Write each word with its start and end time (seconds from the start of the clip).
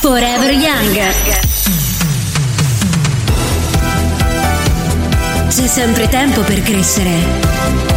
Forever 0.00 0.52
Young. 0.52 0.98
C'è 5.48 5.66
sempre 5.66 6.08
tempo 6.08 6.42
per 6.42 6.62
crescere. 6.62 7.89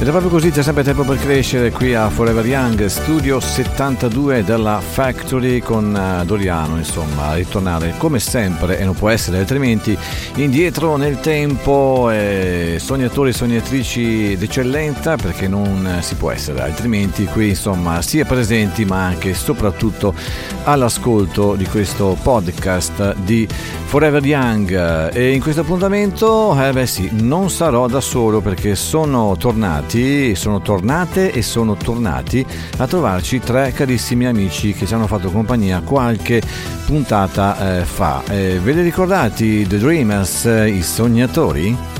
Ed 0.00 0.06
è 0.06 0.12
proprio 0.12 0.30
così, 0.30 0.50
c'è 0.50 0.62
sempre 0.62 0.82
tempo 0.82 1.04
per 1.04 1.18
crescere 1.18 1.70
qui 1.70 1.94
a 1.94 2.08
Forever 2.08 2.46
Young, 2.46 2.86
studio 2.86 3.38
72 3.38 4.42
della 4.44 4.80
Factory 4.80 5.60
con 5.60 5.94
eh, 5.94 6.24
Doriano, 6.24 6.78
insomma, 6.78 7.26
a 7.26 7.34
ritornare 7.34 7.92
come 7.98 8.18
sempre, 8.18 8.78
e 8.78 8.84
non 8.86 8.94
può 8.94 9.10
essere 9.10 9.36
altrimenti, 9.36 9.94
indietro 10.36 10.96
nel 10.96 11.20
tempo, 11.20 12.08
eh, 12.10 12.78
sognatori 12.80 13.28
e 13.28 13.32
sognatrici 13.34 14.38
d'eccellenza, 14.38 15.16
perché 15.16 15.48
non 15.48 15.98
si 16.00 16.14
può 16.14 16.30
essere 16.30 16.62
altrimenti, 16.62 17.26
qui 17.26 17.50
insomma, 17.50 18.00
sia 18.00 18.24
presenti 18.24 18.86
ma 18.86 19.04
anche 19.04 19.28
e 19.28 19.34
soprattutto 19.34 20.14
all'ascolto 20.64 21.56
di 21.56 21.66
questo 21.66 22.16
podcast 22.22 23.16
di 23.16 23.46
Forever 23.84 24.24
Young. 24.24 25.12
E 25.12 25.34
in 25.34 25.42
questo 25.42 25.60
appuntamento, 25.60 26.58
eh 26.58 26.72
beh 26.72 26.86
sì, 26.86 27.10
non 27.20 27.50
sarò 27.50 27.86
da 27.86 28.00
solo 28.00 28.40
perché 28.40 28.74
sono 28.74 29.36
tornato 29.36 29.88
tornati, 29.90 30.34
sono 30.36 30.60
tornate 30.60 31.32
e 31.32 31.42
sono 31.42 31.74
tornati 31.74 32.46
a 32.76 32.86
trovarci 32.86 33.40
tre 33.40 33.72
carissimi 33.72 34.26
amici 34.26 34.72
che 34.72 34.86
ci 34.86 34.94
hanno 34.94 35.08
fatto 35.08 35.30
compagnia 35.30 35.80
qualche 35.80 36.40
puntata 36.86 37.80
eh, 37.80 37.84
fa. 37.84 38.22
Eh, 38.28 38.60
ve 38.62 38.72
li 38.72 38.82
ricordate 38.82 39.66
The 39.66 39.78
Dreamers, 39.78 40.46
eh, 40.46 40.68
i 40.68 40.82
sognatori? 40.82 41.99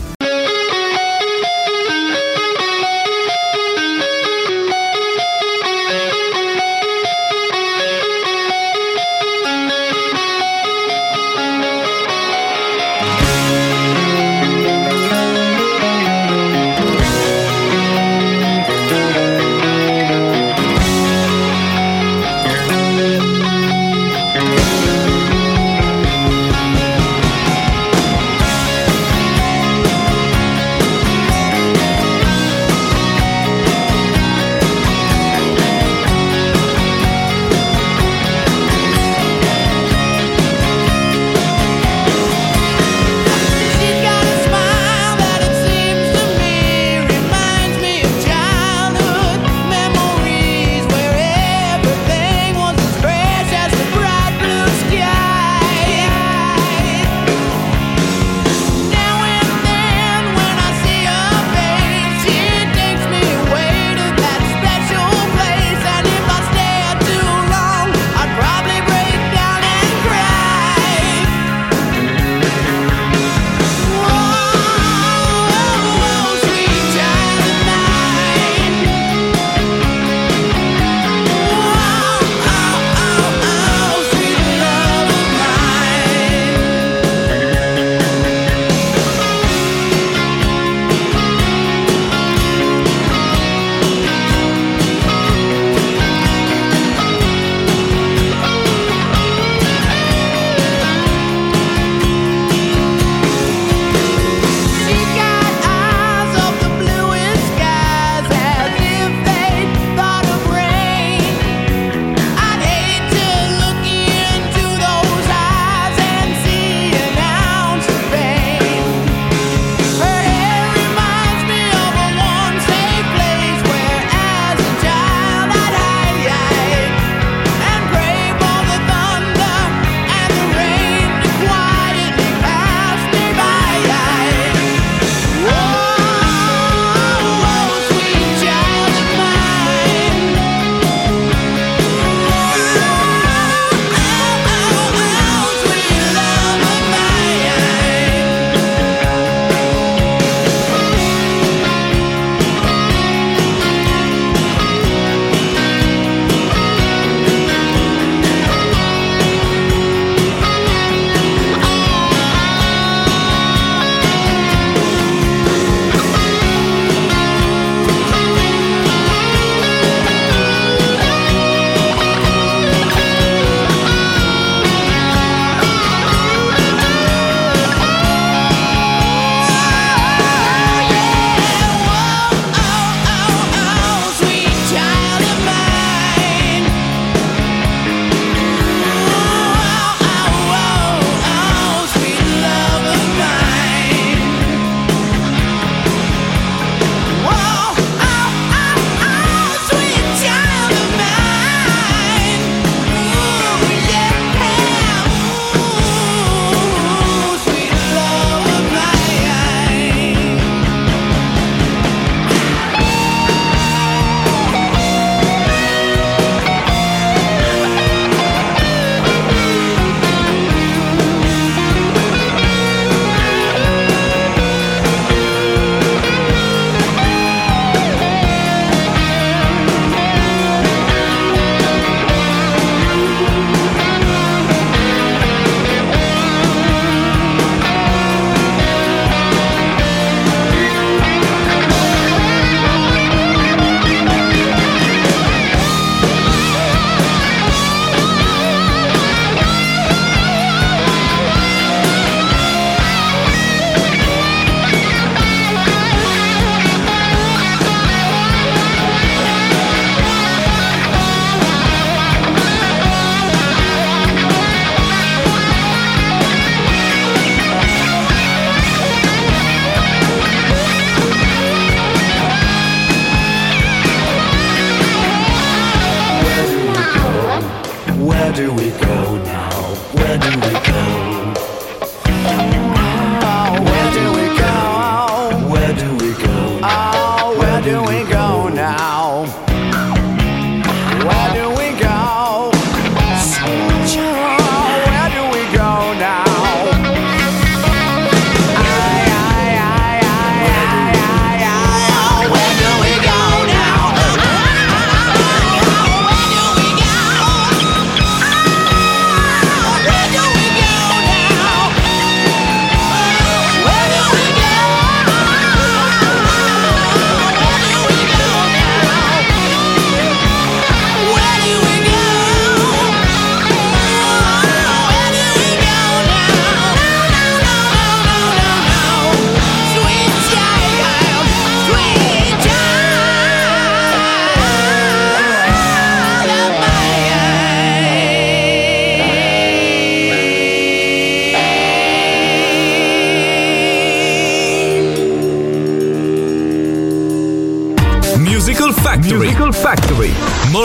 Do 278.33 278.53
we 278.53 278.71
go 278.71 279.17
now? 279.25 279.51
Where 279.93 280.19
do 280.19 280.31
we 280.31 280.53
go? 280.53 281.00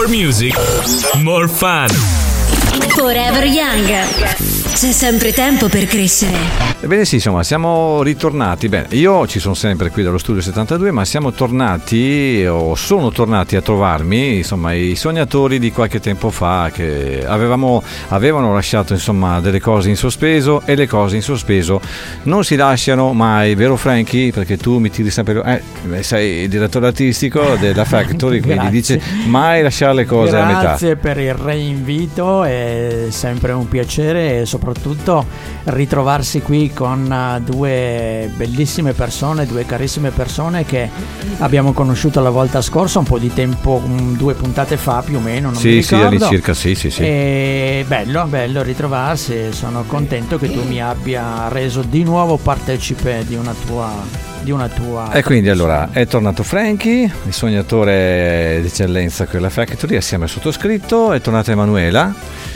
More 0.06 0.12
music, 0.12 0.54
more 1.24 1.48
fun. 1.48 1.90
Forever 2.96 3.44
Young. 3.44 4.55
C'è 4.76 4.92
sempre 4.92 5.32
tempo 5.32 5.70
per 5.70 5.86
crescere. 5.88 6.36
Ebbene 6.82 7.06
sì, 7.06 7.16
insomma, 7.16 7.44
siamo 7.44 8.04
ritornati. 8.04 8.68
Bene, 8.68 8.88
io 8.90 9.26
ci 9.26 9.40
sono 9.40 9.54
sempre 9.54 9.90
qui 9.90 10.04
dallo 10.04 10.18
studio 10.18 10.42
72, 10.42 10.92
ma 10.92 11.06
siamo 11.06 11.32
tornati 11.32 12.46
o 12.46 12.76
sono 12.76 13.10
tornati 13.10 13.56
a 13.56 13.62
trovarmi, 13.62 14.38
insomma, 14.38 14.74
i 14.74 14.96
sognatori 14.96 15.60
di 15.60 15.72
qualche 15.72 16.02
tempo 16.02 16.30
fa 16.30 16.70
che 16.74 17.24
avevamo, 17.26 17.82
avevano 18.10 18.54
lasciato, 18.54 18.92
insomma, 18.92 19.40
delle 19.40 19.62
cose 19.62 19.88
in 19.88 19.96
sospeso 19.96 20.62
e 20.66 20.76
le 20.76 20.88
cose 20.88 21.16
in 21.16 21.22
sospeso 21.22 21.80
non 22.24 22.44
si 22.44 22.58
lasciano 22.58 23.14
mai, 23.14 23.56
vero 23.56 23.78
Frankie? 23.78 24.34
Perché 24.34 24.58
tu 24.58 24.80
mi 24.80 24.90
tiri 24.90 25.10
sempre 25.10 25.64
eh, 25.90 26.04
sei 26.04 26.44
il 26.44 26.50
direttore 26.50 26.88
artistico 26.88 27.56
della 27.58 27.86
Factory, 27.88 28.42
quindi 28.42 28.70
Grazie. 28.70 28.98
dice 28.98 29.02
mai 29.28 29.64
lasciare 29.64 29.94
le 29.94 30.06
cose 30.06 30.36
a 30.36 30.46
metà. 30.46 30.60
Grazie 30.60 30.98
per 30.98 31.18
il 31.18 31.34
reinvito, 31.34 32.44
è 32.44 33.06
sempre 33.10 33.54
un 33.54 33.70
piacere 33.70 34.42
e 34.42 34.46
soprattutto 34.46 34.64
ritrovarsi 35.66 36.42
qui 36.42 36.72
con 36.74 37.12
eh, 37.12 37.42
due 37.42 38.30
bellissime 38.36 38.94
persone, 38.94 39.46
due 39.46 39.66
carissime 39.66 40.12
persone 40.12 40.66
che 40.66 40.90
abbiamo 41.40 41.74
conosciuto 41.74 42.22
la 42.22 42.30
volta 42.30 42.62
scorsa, 42.62 43.00
un 43.00 43.06
po' 43.06 43.20
di 43.20 43.34
tempo, 43.34 43.82
due 43.86 44.34
puntate 44.34 44.78
fa 44.78 45.02
più 45.06 45.18
o 45.18 45.20
meno, 45.20 45.50
non 45.52 45.60
Sì, 45.60 45.82
sì, 45.82 45.96
all'incirca, 45.96 46.54
sì, 46.54 46.76
sì, 46.76 46.90
sì. 46.90 47.02
E 47.04 47.86
bello, 47.88 48.26
bello 48.26 48.62
ritrovarsi, 48.64 49.52
sono 49.52 49.84
contento 49.86 50.38
che 50.38 50.52
tu 50.52 50.64
mi 50.68 50.82
abbia 50.82 51.48
reso 51.50 51.82
di 51.82 52.04
nuovo 52.04 52.38
partecipe 52.38 53.24
di 53.26 53.36
una 53.36 53.54
tua... 53.66 54.24
Di 54.46 54.52
una 54.52 54.68
tua 54.68 55.12
E 55.12 55.24
quindi 55.24 55.50
allora 55.50 55.90
è 55.92 56.06
tornato 56.06 56.44
Frankie, 56.44 57.12
il 57.26 57.34
sognatore 57.34 58.60
d'eccellenza 58.62 59.26
qui 59.26 59.40
alla 59.40 59.50
Factory, 59.50 59.96
assieme 59.96 60.26
al 60.26 60.30
sottoscritto, 60.30 61.14
è 61.14 61.20
tornata 61.20 61.52
Emanuela, 61.52 62.14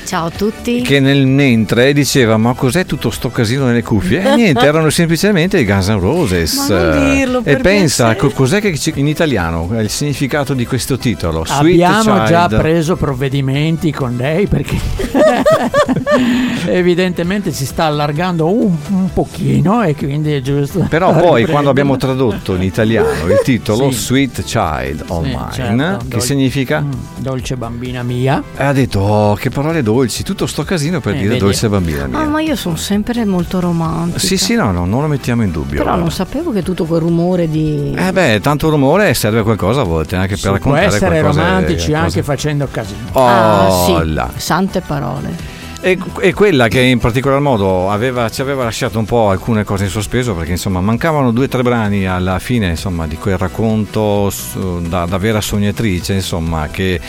Ciao 0.10 0.26
a 0.26 0.32
tutti. 0.32 0.82
che 0.82 1.00
nel 1.00 1.28
mentre 1.28 1.94
diceva 1.94 2.36
ma 2.36 2.56
cos'è 2.56 2.84
tutto 2.88 3.12
sto 3.12 3.30
casino 3.30 3.66
nelle 3.66 3.84
cuffie? 3.84 4.24
E 4.24 4.36
niente, 4.38 4.66
erano 4.66 4.90
semplicemente 4.90 5.60
i 5.60 5.66
Guns 5.66 5.88
N' 5.90 6.00
Roses. 6.00 6.68
Ma 6.68 6.84
non 6.96 7.14
dirlo, 7.14 7.42
e 7.44 7.58
pensa, 7.58 8.06
piacere. 8.06 8.28
co- 8.30 8.34
cos'è 8.36 8.60
che 8.60 8.76
in 8.96 9.06
italiano 9.08 9.70
è 9.72 9.82
il 9.82 9.90
significato 9.92 10.56
di 10.56 10.66
questo 10.66 10.98
titolo? 10.98 11.46
Sweet 11.46 11.84
Abbiamo 11.84 12.24
già 12.26 12.48
preso 12.48 12.96
provvedimenti 12.96 13.92
con 13.92 14.16
lei 14.16 14.48
perché 14.48 14.80
evidentemente 16.66 17.52
si 17.52 17.68
sta 17.68 17.84
allargando 17.84 18.52
un, 18.52 18.76
un 18.90 19.14
pochino 19.14 19.84
e 19.84 19.96
quindi 19.96 20.34
è 20.34 20.42
giusto. 20.42 20.88
Però 20.90 21.10
poi 21.10 21.18
riprenderlo. 21.22 21.52
quando 21.52 21.70
abbiamo 21.70 21.98
tradotto 21.98 22.56
in 22.56 22.64
italiano 22.64 23.28
il 23.28 23.42
titolo 23.44 23.92
Sì. 23.92 24.00
Sweet 24.00 24.44
Child 24.44 25.04
of 25.08 25.24
Sì, 25.24 25.30
Mine, 25.30 25.52
certo, 25.54 25.98
che 26.06 26.08
dol- 26.10 26.22
significa? 26.22 26.82
Mm, 26.82 26.92
dolce 27.18 27.58
bambina 27.58 28.02
mia. 28.02 28.42
E 28.58 28.64
ha 28.64 28.74
detto 28.74 29.00
oh, 29.02 29.36
che 29.36 29.52
parole 29.52 29.84
dolci, 29.84 29.98
tutto 30.08 30.48
sto 30.48 30.64
casino 30.64 31.00
per 31.02 31.14
Eh, 31.14 31.18
dire 31.18 31.28
vedi. 31.30 31.40
dolce 31.42 31.70
bambina 31.70 32.08
mia. 32.08 32.20
Ah, 32.20 32.26
ma 32.26 32.42
io 32.42 32.56
sono 32.56 32.76
sempre 32.76 33.26
molto 33.26 33.60
romantica. 33.60 34.20
Sì, 34.20 34.38
sì, 34.38 34.56
no, 34.56 34.72
no, 34.72 34.86
non 34.86 35.02
lo 35.02 35.08
mettiamo 35.08 35.44
in 35.44 35.52
dubbio. 35.52 35.78
Però 35.80 35.92
non 35.92 36.00
guarda. 36.02 36.16
sapevo 36.16 36.52
che 36.52 36.64
tutto 36.64 36.86
quel 36.86 37.02
rumore 37.02 37.50
di. 37.50 37.94
Eh 37.98 38.12
beh, 38.12 38.40
tanto 38.42 38.70
rumore 38.70 39.14
serve 39.14 39.40
a 39.40 39.44
qualcosa 39.44 39.82
a 39.82 39.84
volte, 39.86 40.16
anche 40.16 40.30
per 40.30 40.38
Si 40.38 40.44
può 40.44 40.54
raccontare 40.54 40.86
essere 40.86 41.20
qualcosa. 41.20 41.42
romantici 41.46 41.78
cose- 41.92 41.96
anche 41.96 42.24
facendo 42.24 42.68
casino. 42.72 43.00
Oh, 43.14 43.26
ah, 43.28 43.84
sì. 43.86 44.14
là. 44.14 44.30
Sante 44.36 44.82
parole. 44.82 45.58
E, 45.82 45.98
e 46.20 46.34
quella 46.34 46.68
che 46.68 46.82
in 46.82 47.00
particolar 47.00 47.40
modo 47.40 47.90
aveva- 47.90 48.30
ci 48.30 48.42
aveva 48.42 48.66
lasciato 48.66 49.00
un 49.00 49.06
po' 49.06 49.30
alcune 49.30 49.64
cose 49.64 49.86
in 49.86 49.90
sospeso 49.90 50.34
perché 50.34 50.52
insomma 50.52 50.82
mancavano 50.82 51.32
due 51.32 51.46
o 51.46 51.48
tre 51.48 51.62
brani 51.64 52.06
alla 52.06 52.38
fine 52.40 52.68
insomma 52.72 53.08
di 53.08 53.16
quel 53.16 53.38
racconto 53.38 54.30
su- 54.30 54.82
da, 54.82 55.06
da 55.06 55.18
vera 55.18 55.40
sognatrice 55.40 56.12
insomma 56.12 56.68
che 56.70 57.00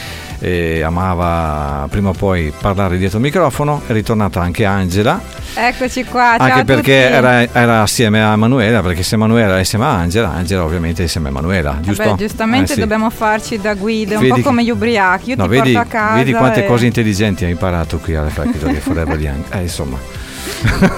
eh, 0.40 0.82
amava 0.82 1.86
prima 1.90 2.08
o 2.08 2.12
poi 2.12 2.52
parlare 2.60 2.96
dietro 2.98 3.18
il 3.18 3.24
microfono 3.24 3.82
è 3.86 3.92
ritornata 3.92 4.40
anche 4.40 4.64
Angela 4.64 5.20
Eccoci 5.52 6.04
qua, 6.04 6.36
ciao 6.38 6.46
anche 6.46 6.64
perché 6.64 7.10
era, 7.10 7.42
era 7.52 7.82
assieme 7.82 8.22
a 8.22 8.34
Manuela 8.36 8.80
perché 8.82 9.02
se 9.02 9.16
Manuela 9.16 9.56
è 9.56 9.58
insieme 9.58 9.84
a 9.84 9.90
Angela 9.96 10.30
Angela 10.32 10.64
ovviamente 10.64 11.00
è 11.00 11.04
insieme 11.04 11.28
a 11.28 11.32
Manuela 11.32 11.70
Vabbè, 11.72 11.82
giusto? 11.82 12.14
giustamente 12.16 12.70
Eh, 12.72 12.74
sì. 12.74 12.80
dobbiamo 12.80 13.10
farci 13.10 13.60
da 13.60 13.74
guide, 13.74 14.14
un 14.14 14.20
Vedi 14.20 14.30
po' 14.30 14.36
che- 14.36 14.42
come 14.42 14.64
gli 14.64 14.70
ubriachi. 14.70 15.30
Io 15.30 15.36
No, 15.36 15.42
ti 15.44 15.48
vedi, 15.50 15.72
porto 15.72 15.88
a 15.88 15.90
casa. 15.90 16.14
vedi 16.14 16.32
quante 16.32 16.64
e- 16.64 16.66
cose 16.66 16.86
intelligenti 16.86 17.44
hai 17.44 17.50
imparato 17.50 17.98
qui 17.98 18.14
alla 18.14 18.28
Factory 18.30 18.74
Forever 18.76 19.18
Young. 19.20 19.42
Eh, 19.50 19.60
insomma. 19.62 19.98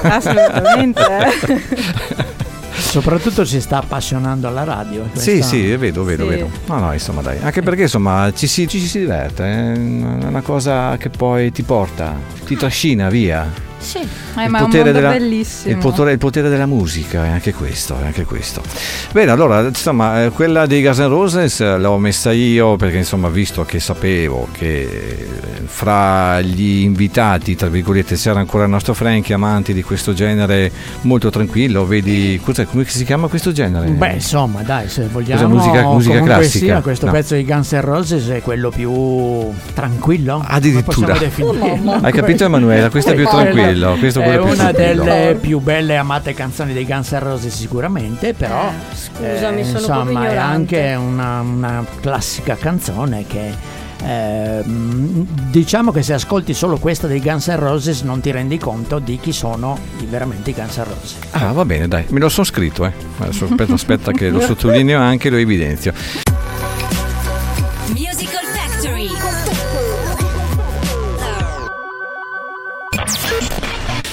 Assolutamente. 0.02 1.00
eh. 2.74 2.80
Soprattutto 2.80 3.44
si 3.44 3.60
sta 3.60 3.78
appassionando 3.78 4.48
alla 4.48 4.64
radio. 4.64 5.04
Sì, 5.14 5.32
questa- 5.32 5.46
sì, 5.46 5.76
vedo, 5.76 6.04
vedo, 6.04 6.22
Sì. 6.24 6.28
vedo. 6.30 6.50
No, 6.66 6.78
no, 6.78 6.92
insomma, 6.92 7.22
dai. 7.22 7.38
Anche 7.42 7.62
perché, 7.62 7.82
insomma, 7.82 8.32
ci 8.34 8.46
si, 8.46 8.66
ci 8.68 8.78
si 8.80 8.98
diverte. 9.00 9.44
È 9.44 9.76
una 9.76 10.40
cosa 10.42 10.96
che 10.96 11.08
poi 11.10 11.52
ti 11.52 11.62
porta, 11.62 12.14
ti 12.44 12.56
trascina 12.56 13.08
via. 13.08 13.70
Sì. 13.82 13.98
Eh, 13.98 14.06
ma 14.34 14.42
è 14.42 14.46
un 14.46 14.70
mondo 14.70 14.92
bellissimo. 14.92 15.72
Il 15.74 15.78
potere, 15.78 16.12
il 16.12 16.18
potere 16.18 16.48
della 16.48 16.66
musica, 16.66 17.24
è 17.24 17.28
anche 17.28 17.52
questo, 17.52 17.98
è 18.00 18.04
anche 18.06 18.24
questo. 18.24 18.62
Bene, 19.12 19.30
allora, 19.30 19.60
insomma, 19.66 20.24
eh, 20.24 20.30
quella 20.30 20.66
dei 20.66 20.82
Guns 20.82 20.98
N' 20.98 21.08
Roses 21.08 21.60
eh, 21.60 21.78
l'ho 21.78 21.98
messa 21.98 22.32
io 22.32 22.76
perché, 22.76 22.98
insomma, 22.98 23.28
visto 23.28 23.64
che 23.64 23.80
sapevo 23.80 24.48
che 24.52 24.80
eh, 24.82 25.28
fra 25.64 26.40
gli 26.40 26.82
invitati, 26.82 27.56
tra 27.56 27.68
virgolette, 27.68 28.14
c'era 28.14 28.38
ancora 28.38 28.64
il 28.64 28.70
nostro 28.70 28.94
Frankie, 28.94 29.34
amanti 29.34 29.72
di 29.74 29.82
questo 29.82 30.12
genere 30.12 30.70
molto 31.02 31.30
tranquillo, 31.30 31.84
vedi, 31.86 32.40
cos'è, 32.42 32.64
come 32.66 32.84
si 32.86 33.04
chiama 33.04 33.26
questo 33.28 33.52
genere? 33.52 33.88
Beh, 33.90 34.12
insomma, 34.14 34.62
dai, 34.62 34.88
se 34.88 35.06
vogliamo. 35.10 35.48
musica- 35.48 35.82
musica 35.82 36.12
comunque 36.18 36.34
classica? 36.34 36.64
sia, 36.64 36.80
questo 36.80 37.06
No. 37.06 37.12
pezzo 37.12 37.34
di 37.34 37.44
Guns 37.44 37.72
N' 37.72 37.80
Roses 37.80 38.28
è 38.28 38.40
quello 38.42 38.70
più 38.70 39.50
tranquillo. 39.74 40.42
Addirittura. 40.46 41.18
Hai 42.00 42.12
capito, 42.12 42.44
Emanuela? 42.44 42.88
Questo 42.90 43.10
è 43.10 43.14
più 43.14 43.26
Quello- 43.72 43.86
tranquillo, 43.86 43.96
questo 43.98 44.20
è 44.20 44.24
quello 44.24 44.44
più 44.44 44.52
una 44.54 44.72
delle 44.72 45.38
più 45.40 45.58
belle 45.60 45.92
e 45.94 45.96
amate 45.96 46.34
canzoni 46.34 46.72
dei 46.72 46.84
Guns 46.86 47.10
N' 47.12 47.18
Roses 47.20 47.54
sicuramente, 47.54 48.34
però 48.34 48.68
Eh, 48.68 48.94
scusami, 48.94 49.60
eh, 49.60 49.64
sono 49.64 49.78
insomma 49.78 50.28
è 50.28 50.36
anche 50.36 50.94
una, 50.94 51.40
una 51.40 51.84
classica 52.00 52.56
canzone 52.56 53.24
che 53.26 53.50
ehm, 54.04 55.26
diciamo 55.50 55.92
che 55.92 56.02
se 56.02 56.12
ascolti 56.14 56.54
solo 56.54 56.76
questa 56.78 57.06
dei 57.06 57.20
Guns 57.20 57.46
N' 57.48 57.56
Roses 57.58 58.02
non 58.02 58.20
ti 58.20 58.30
rendi 58.30 58.58
conto 58.58 58.98
di 58.98 59.18
chi 59.20 59.32
sono 59.32 59.78
i- 60.00 60.06
veramente 60.06 60.50
i 60.50 60.54
Guns 60.54 60.76
N' 60.76 60.84
Roses. 60.84 61.16
Ah, 61.30 61.52
va 61.52 61.64
bene, 61.64 61.88
dai, 61.88 62.04
me 62.08 62.18
lo 62.20 62.28
sono 62.28 62.44
scritto, 62.46 62.84
eh. 62.84 62.92
Adesso 63.18 63.44
aspetta, 63.44 63.72
aspetta 63.74 64.12
che 64.12 64.28
lo 64.28 64.40
sottolineo 64.44 65.00
anche 65.00 65.30
lo 65.30 65.36
evidenzio. 65.36 65.92
Musical 67.88 68.41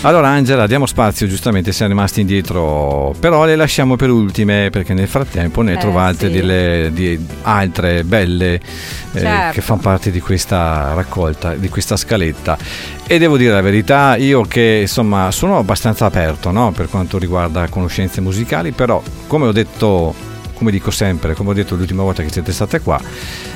Allora 0.04 0.30
Angela, 0.30 0.66
diamo 0.66 0.86
spazio, 0.86 1.28
giustamente 1.28 1.74
siamo 1.74 1.92
rimasti 1.92 2.22
indietro, 2.22 3.14
però 3.20 3.44
le 3.44 3.58
lasciamo 3.58 3.98
per 3.98 4.10
ultime 4.10 4.70
perché 4.72 4.94
nel 4.94 5.10
frattempo 5.10 5.62
ne 5.62 5.74
Eh, 5.74 5.78
trovate 5.78 6.28
sì. 6.28 6.32
delle 6.32 6.90
di 6.94 7.20
altre 7.42 8.06
belle 8.06 8.54
eh, 8.54 9.20
Certo. 9.20 9.54
che 9.54 9.60
fanno 9.62 9.82
parte 9.82 10.10
di 10.10 10.22
questa 10.22 10.94
raccolta, 10.94 11.54
di 11.56 11.68
questa 11.68 11.98
scaletta. 11.98 12.58
E 13.06 13.18
devo 13.20 13.36
dire 13.36 13.52
la 13.52 13.60
verità, 13.62 14.16
io 14.16 14.44
che 14.44 14.80
insomma 14.84 15.32
sono 15.32 15.58
abbastanza 15.58 16.06
aperto 16.06 16.50
no, 16.52 16.72
per 16.72 16.88
quanto 16.88 17.18
riguarda 17.18 17.68
conoscenze 17.68 18.22
musicali, 18.22 18.72
però 18.72 19.04
come 19.28 19.48
ho 19.48 19.52
detto, 19.52 20.16
come 20.60 20.70
dico 20.72 20.92
sempre, 20.92 21.34
come 21.34 21.50
ho 21.50 21.54
detto 21.54 21.76
l'ultima 21.76 22.04
volta 22.04 22.22
che 22.22 22.30
siete 22.30 22.52
state 22.52 22.82
qua, 22.82 23.00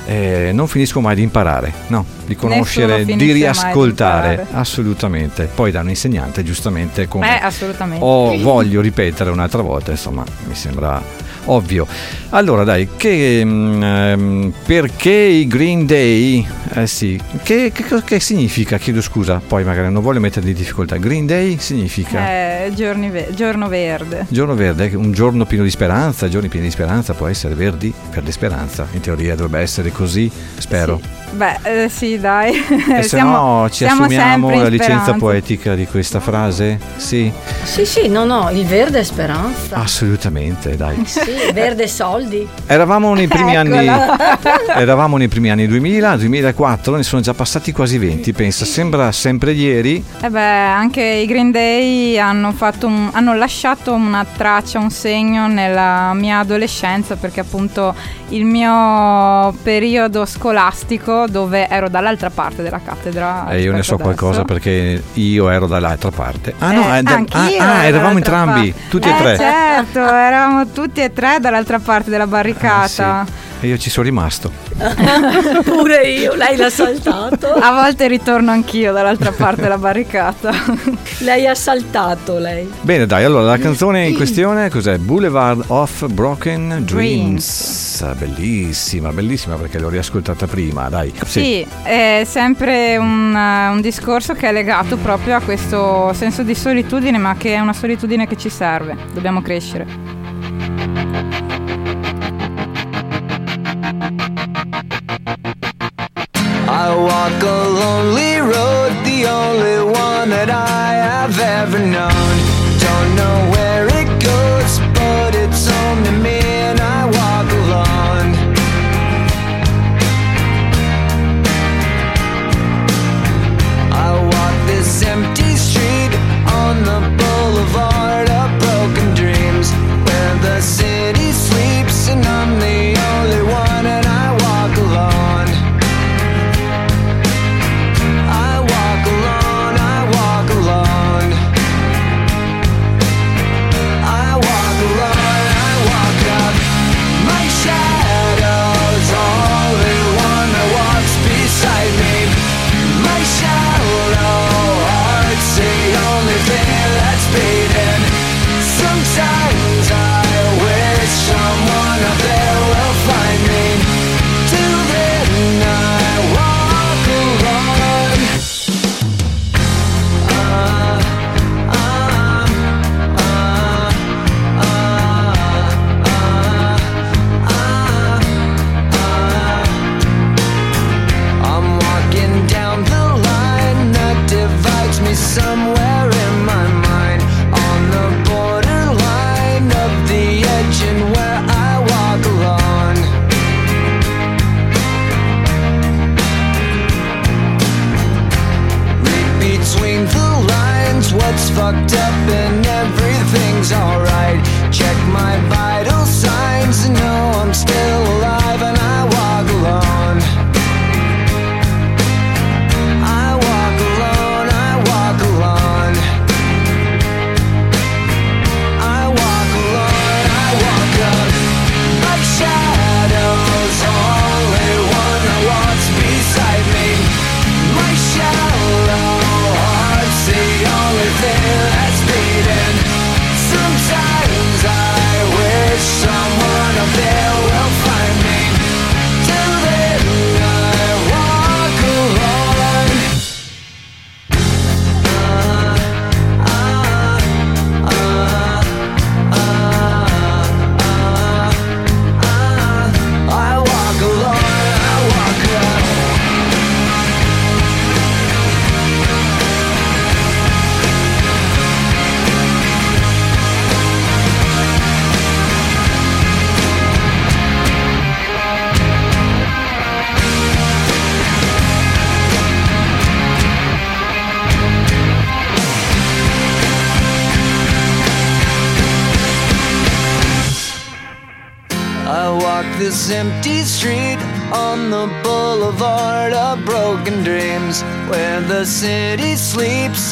eh, 0.05 0.51
non 0.53 0.67
finisco 0.67 1.01
mai 1.01 1.15
di 1.15 1.21
imparare, 1.21 1.71
no, 1.87 2.03
di 2.25 2.35
conoscere, 2.35 3.03
di 3.05 3.15
di 3.17 3.31
riascoltare, 3.33 4.29
imparare. 4.31 4.57
assolutamente. 4.57 5.49
Poi 5.53 5.69
da 5.69 5.81
un 5.81 5.89
insegnante, 5.89 6.43
giustamente, 6.43 7.07
come 7.09 7.27
Eh, 7.39 7.43
assolutamente. 7.43 8.03
o 8.03 8.37
voglio 8.39 8.79
ripetere 8.81 9.29
un'altra 9.29 9.61
volta, 9.61 9.91
insomma, 9.91 10.23
mi 10.47 10.55
sembra 10.55 11.01
ovvio. 11.45 11.85
Allora, 12.29 12.63
dai, 12.63 12.87
che, 12.97 13.41
mm, 13.43 13.83
ehm, 13.83 14.53
perché 14.65 15.11
i 15.11 15.47
Green 15.47 15.85
Day? 15.85 16.45
Eh 16.75 16.87
sì, 16.87 17.19
che, 17.43 17.71
che, 17.71 17.83
che 18.03 18.19
significa? 18.19 18.77
Chiedo 18.77 19.01
scusa, 19.01 19.39
poi 19.45 19.63
magari 19.63 19.91
non 19.91 20.01
voglio 20.01 20.19
mettere 20.19 20.45
di 20.45 20.53
difficoltà. 20.53 20.97
Green 20.97 21.25
Day 21.27 21.57
significa 21.59 22.19
Eh, 22.27 22.71
giorni 22.75 23.09
ve- 23.09 23.27
giorno 23.35 23.67
verde. 23.67 24.25
giorno 24.29 24.55
verde, 24.55 24.91
un 24.95 25.11
giorno 25.11 25.45
pieno 25.45 25.63
di 25.63 25.69
speranza, 25.69 26.27
giorni 26.29 26.47
pieni 26.47 26.65
di 26.65 26.71
speranza 26.71 27.13
può 27.13 27.27
essere 27.27 27.53
verdi, 27.53 27.93
verde 28.11 28.31
speranza. 28.31 28.87
In 28.93 29.01
teoria 29.01 29.35
dovrebbe 29.35 29.59
essere 29.59 29.91
così, 29.91 30.31
spero. 30.57 30.99
Beh, 31.33 31.83
eh, 31.83 31.89
sì, 31.89 32.19
dai. 32.19 32.51
E 32.97 33.01
se 33.03 33.09
Siamo- 33.09 33.61
no 33.61 33.69
ci 33.69 33.85
siamo 33.85 34.03
assumiamo 34.03 34.51
in 34.51 34.61
la 34.63 34.67
licenza 34.69 34.93
speranza. 35.01 35.13
poetica 35.25 35.75
di 35.75 35.85
questa 35.85 36.19
frase? 36.19 36.79
Sì, 36.97 37.31
Sì, 37.63 37.85
sì, 37.85 38.07
no, 38.07 38.23
no, 38.25 38.49
il 38.51 38.65
verde 38.65 38.99
è 38.99 39.03
speranza. 39.03 39.75
assolutamente, 39.77 40.75
dai. 40.75 41.03
Sì, 41.05 41.19
verde 41.53 41.87
soldi. 41.87 42.47
Eravamo 42.67 43.13
nei 43.13 43.27
primi 43.27 43.55
anni 43.55 43.85
Eccola. 43.87 44.39
Eravamo 44.75 45.17
nei 45.17 45.27
primi 45.27 45.49
anni 45.51 45.67
2000, 45.67 46.17
2004, 46.17 46.95
ne 46.95 47.03
sono 47.03 47.21
già 47.21 47.33
passati 47.33 47.71
quasi 47.71 47.97
20, 47.97 48.33
pensa, 48.33 48.65
sembra 48.65 49.11
sempre 49.11 49.51
ieri. 49.51 50.03
Eh 50.21 50.29
beh, 50.29 50.39
anche 50.41 51.01
i 51.03 51.25
Green 51.25 51.51
Day 51.51 52.17
hanno, 52.17 52.51
fatto 52.51 52.87
un- 52.87 53.09
hanno 53.11 53.33
lasciato 53.35 53.93
una 53.93 54.25
traccia, 54.25 54.79
un 54.79 54.89
segno 54.89 55.47
nella 55.47 56.13
mia 56.13 56.39
adolescenza 56.39 57.15
perché 57.15 57.39
appunto 57.41 57.93
il 58.29 58.45
mio 58.45 59.53
periodo 59.61 60.25
scolastico 60.25 61.25
dove 61.27 61.67
ero 61.69 61.89
dall'altra 61.89 62.29
parte 62.29 62.61
della 62.63 62.79
cattedra. 62.83 63.47
E 63.49 63.61
io 63.61 63.71
ne 63.71 63.83
so 63.83 63.93
adesso. 63.95 63.97
qualcosa 63.97 64.43
perché 64.43 65.01
io 65.13 65.49
ero 65.49 65.67
dall'altra 65.67 66.09
parte. 66.11 66.53
Ah 66.59 66.71
no, 66.71 66.93
Eh, 66.93 66.97
eh, 66.99 67.03
da- 67.03 67.23
ah, 67.31 67.45
ah, 67.59 67.83
eravamo 67.85 68.17
entrambi, 68.17 68.71
parte. 68.71 68.89
tutti 68.89 69.07
e 69.07 69.11
Eh, 69.11 69.17
tre. 69.17 69.37
certo, 69.37 69.99
eravamo 69.99 70.67
tutti 70.71 71.01
e 71.01 71.11
tre 71.13 71.22
dall'altra 71.39 71.79
parte 71.79 72.09
della 72.09 72.27
barricata. 72.27 73.19
Ah, 73.19 73.25
sì. 73.25 73.43
E 73.63 73.67
io 73.67 73.77
ci 73.77 73.89
sono 73.89 74.05
rimasto. 74.05 74.51
Pure 75.63 76.01
io, 76.09 76.35
lei 76.35 76.57
l'ha 76.57 76.69
saltato. 76.69 77.47
A 77.53 77.71
volte 77.71 78.09
ritorno 78.09 78.51
anch'io 78.51 78.91
dall'altra 78.91 79.31
parte 79.31 79.61
della 79.61 79.77
barricata. 79.77 80.51
Lei 81.19 81.47
ha 81.47 81.55
saltato, 81.55 82.37
lei. 82.37 82.69
Bene, 82.81 83.05
dai, 83.05 83.23
allora 83.23 83.43
la 83.43 83.57
canzone 83.57 84.07
in 84.07 84.15
questione 84.15 84.69
cos'è? 84.69 84.97
Boulevard 84.97 85.63
of 85.67 86.07
Broken 86.07 86.83
Dreams. 86.83 88.05
Bellissima, 88.17 89.13
bellissima 89.13 89.55
perché 89.55 89.79
l'ho 89.79 89.87
riascoltata 89.87 90.45
prima, 90.45 90.89
dai. 90.89 91.13
Sì, 91.23 91.65
è 91.83 92.23
sempre 92.25 92.97
un, 92.97 93.33
un 93.33 93.79
discorso 93.79 94.33
che 94.33 94.49
è 94.49 94.51
legato 94.51 94.97
proprio 94.97 95.37
a 95.37 95.39
questo 95.39 96.11
senso 96.13 96.43
di 96.43 96.55
solitudine, 96.55 97.17
ma 97.17 97.35
che 97.37 97.53
è 97.53 97.59
una 97.59 97.73
solitudine 97.73 98.27
che 98.27 98.35
ci 98.35 98.49
serve. 98.49 98.97
Dobbiamo 99.13 99.41
crescere. 99.41 100.22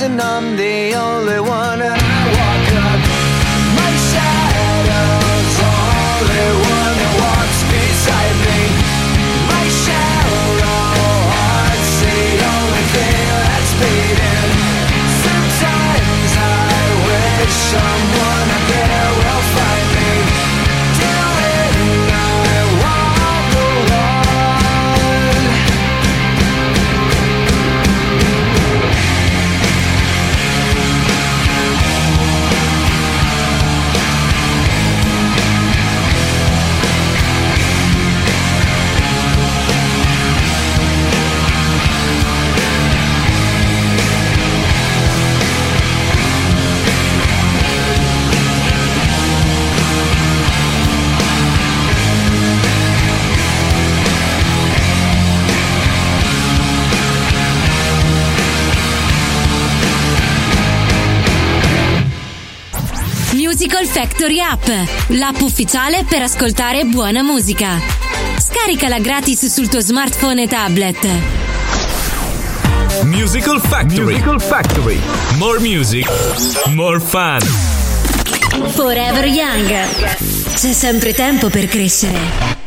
Sleeps 0.02 0.12
and 0.12 0.22
I'm 0.22 0.56
the 0.56 0.91
Factory 63.92 64.40
App, 64.40 64.66
l'app 65.08 65.42
ufficiale 65.42 66.06
per 66.08 66.22
ascoltare 66.22 66.86
buona 66.86 67.22
musica. 67.24 67.78
Scaricala 68.38 69.00
gratis 69.00 69.48
sul 69.48 69.68
tuo 69.68 69.82
smartphone 69.82 70.44
e 70.44 70.48
tablet. 70.48 71.10
Musical 73.04 73.60
Factory. 73.60 74.14
Musical 74.14 74.42
Factory. 74.42 75.00
More 75.38 75.60
music, 75.60 76.10
more 76.68 77.02
fun. 77.02 77.42
Forever 78.70 79.26
Young. 79.26 79.70
C'è 80.56 80.72
sempre 80.72 81.14
tempo 81.14 81.50
per 81.50 81.68
crescere. 81.68 82.61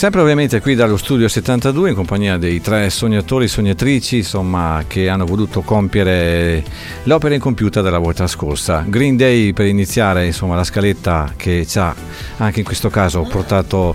Sempre 0.00 0.22
ovviamente 0.22 0.62
qui 0.62 0.74
dallo 0.74 0.96
studio 0.96 1.28
72 1.28 1.90
in 1.90 1.94
compagnia 1.94 2.38
dei 2.38 2.62
tre 2.62 2.88
sognatori 2.88 3.44
e 3.44 3.48
sognatrici 3.48 4.16
insomma, 4.16 4.82
che 4.86 5.10
hanno 5.10 5.26
voluto 5.26 5.60
compiere 5.60 6.64
l'opera 7.02 7.34
incompiuta 7.34 7.82
della 7.82 7.98
volta 7.98 8.26
scorsa. 8.26 8.82
Green 8.88 9.18
Day 9.18 9.52
per 9.52 9.66
iniziare 9.66 10.24
insomma, 10.24 10.56
la 10.56 10.64
scaletta 10.64 11.34
che 11.36 11.66
ci 11.66 11.78
ha 11.78 11.94
anche 12.38 12.60
in 12.60 12.64
questo 12.64 12.88
caso 12.88 13.24
portato 13.30 13.94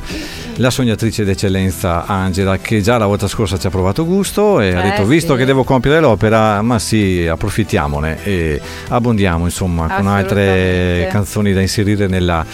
la 0.57 0.69
sognatrice 0.69 1.23
d'eccellenza 1.25 2.05
Angela 2.05 2.59
che 2.59 2.81
già 2.81 2.99
la 2.99 3.07
volta 3.07 3.27
scorsa 3.27 3.57
ci 3.57 3.65
ha 3.65 3.71
provato 3.71 4.05
gusto 4.05 4.59
e 4.59 4.75
ha 4.75 4.85
Eh, 4.85 4.89
detto 4.91 5.05
visto 5.07 5.33
sì. 5.33 5.39
che 5.39 5.45
devo 5.45 5.63
compiere 5.63 5.99
l'opera 6.01 6.61
ma 6.61 6.77
sì 6.77 7.25
approfittiamone 7.27 8.23
e 8.23 8.61
abbondiamo 8.89 9.45
insomma 9.45 9.87
con 9.87 10.05
altre 10.05 11.07
canzoni 11.11 11.51
da 11.51 11.61
inserire 11.61 12.05
nella 12.05 12.45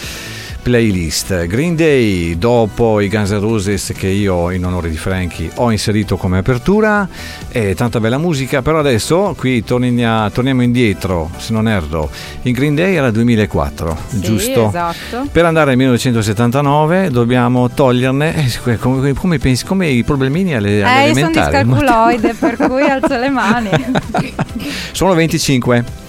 playlist. 0.62 1.46
Green 1.46 1.74
Day 1.74 2.38
dopo 2.38 3.00
i 3.00 3.08
Guns 3.08 3.30
N' 3.30 3.40
Roses 3.40 3.92
che 3.96 4.06
io 4.06 4.50
in 4.50 4.64
onore 4.64 4.88
di 4.88 4.96
Frankie 4.96 5.50
ho 5.56 5.70
inserito 5.70 6.16
come 6.16 6.38
apertura 6.38 7.08
e 7.50 7.74
tanta 7.74 7.98
bella 8.00 8.18
musica, 8.18 8.62
però 8.62 8.78
adesso 8.78 9.34
qui 9.36 9.64
torniamo, 9.64 10.30
torniamo 10.30 10.62
indietro, 10.62 11.30
se 11.36 11.52
non 11.52 11.68
erro, 11.68 12.08
il 12.42 12.52
Green 12.52 12.74
Day 12.74 12.94
era 12.94 13.10
2004, 13.10 13.96
Sì, 14.08 14.20
giusto? 14.20 14.68
esatto. 14.68 15.26
Per 15.30 15.44
andare 15.44 15.72
al 15.72 15.76
1979 15.76 17.10
dobbiamo 17.10 17.68
toglierne 17.68 18.34
eh, 18.64 18.78
come, 18.78 19.12
come 19.14 19.38
pensi, 19.38 19.64
come 19.64 19.88
i 19.88 20.04
problemini 20.04 20.54
alle, 20.54 20.82
alle 20.84 21.10
Eh, 21.10 21.14
sono 21.14 21.28
discalculoide, 21.28 22.34
per 22.38 22.56
cui 22.56 22.82
alzo 22.88 23.16
le 23.18 23.28
mani. 23.28 23.70
Sono 24.92 25.14
25. 25.14 26.00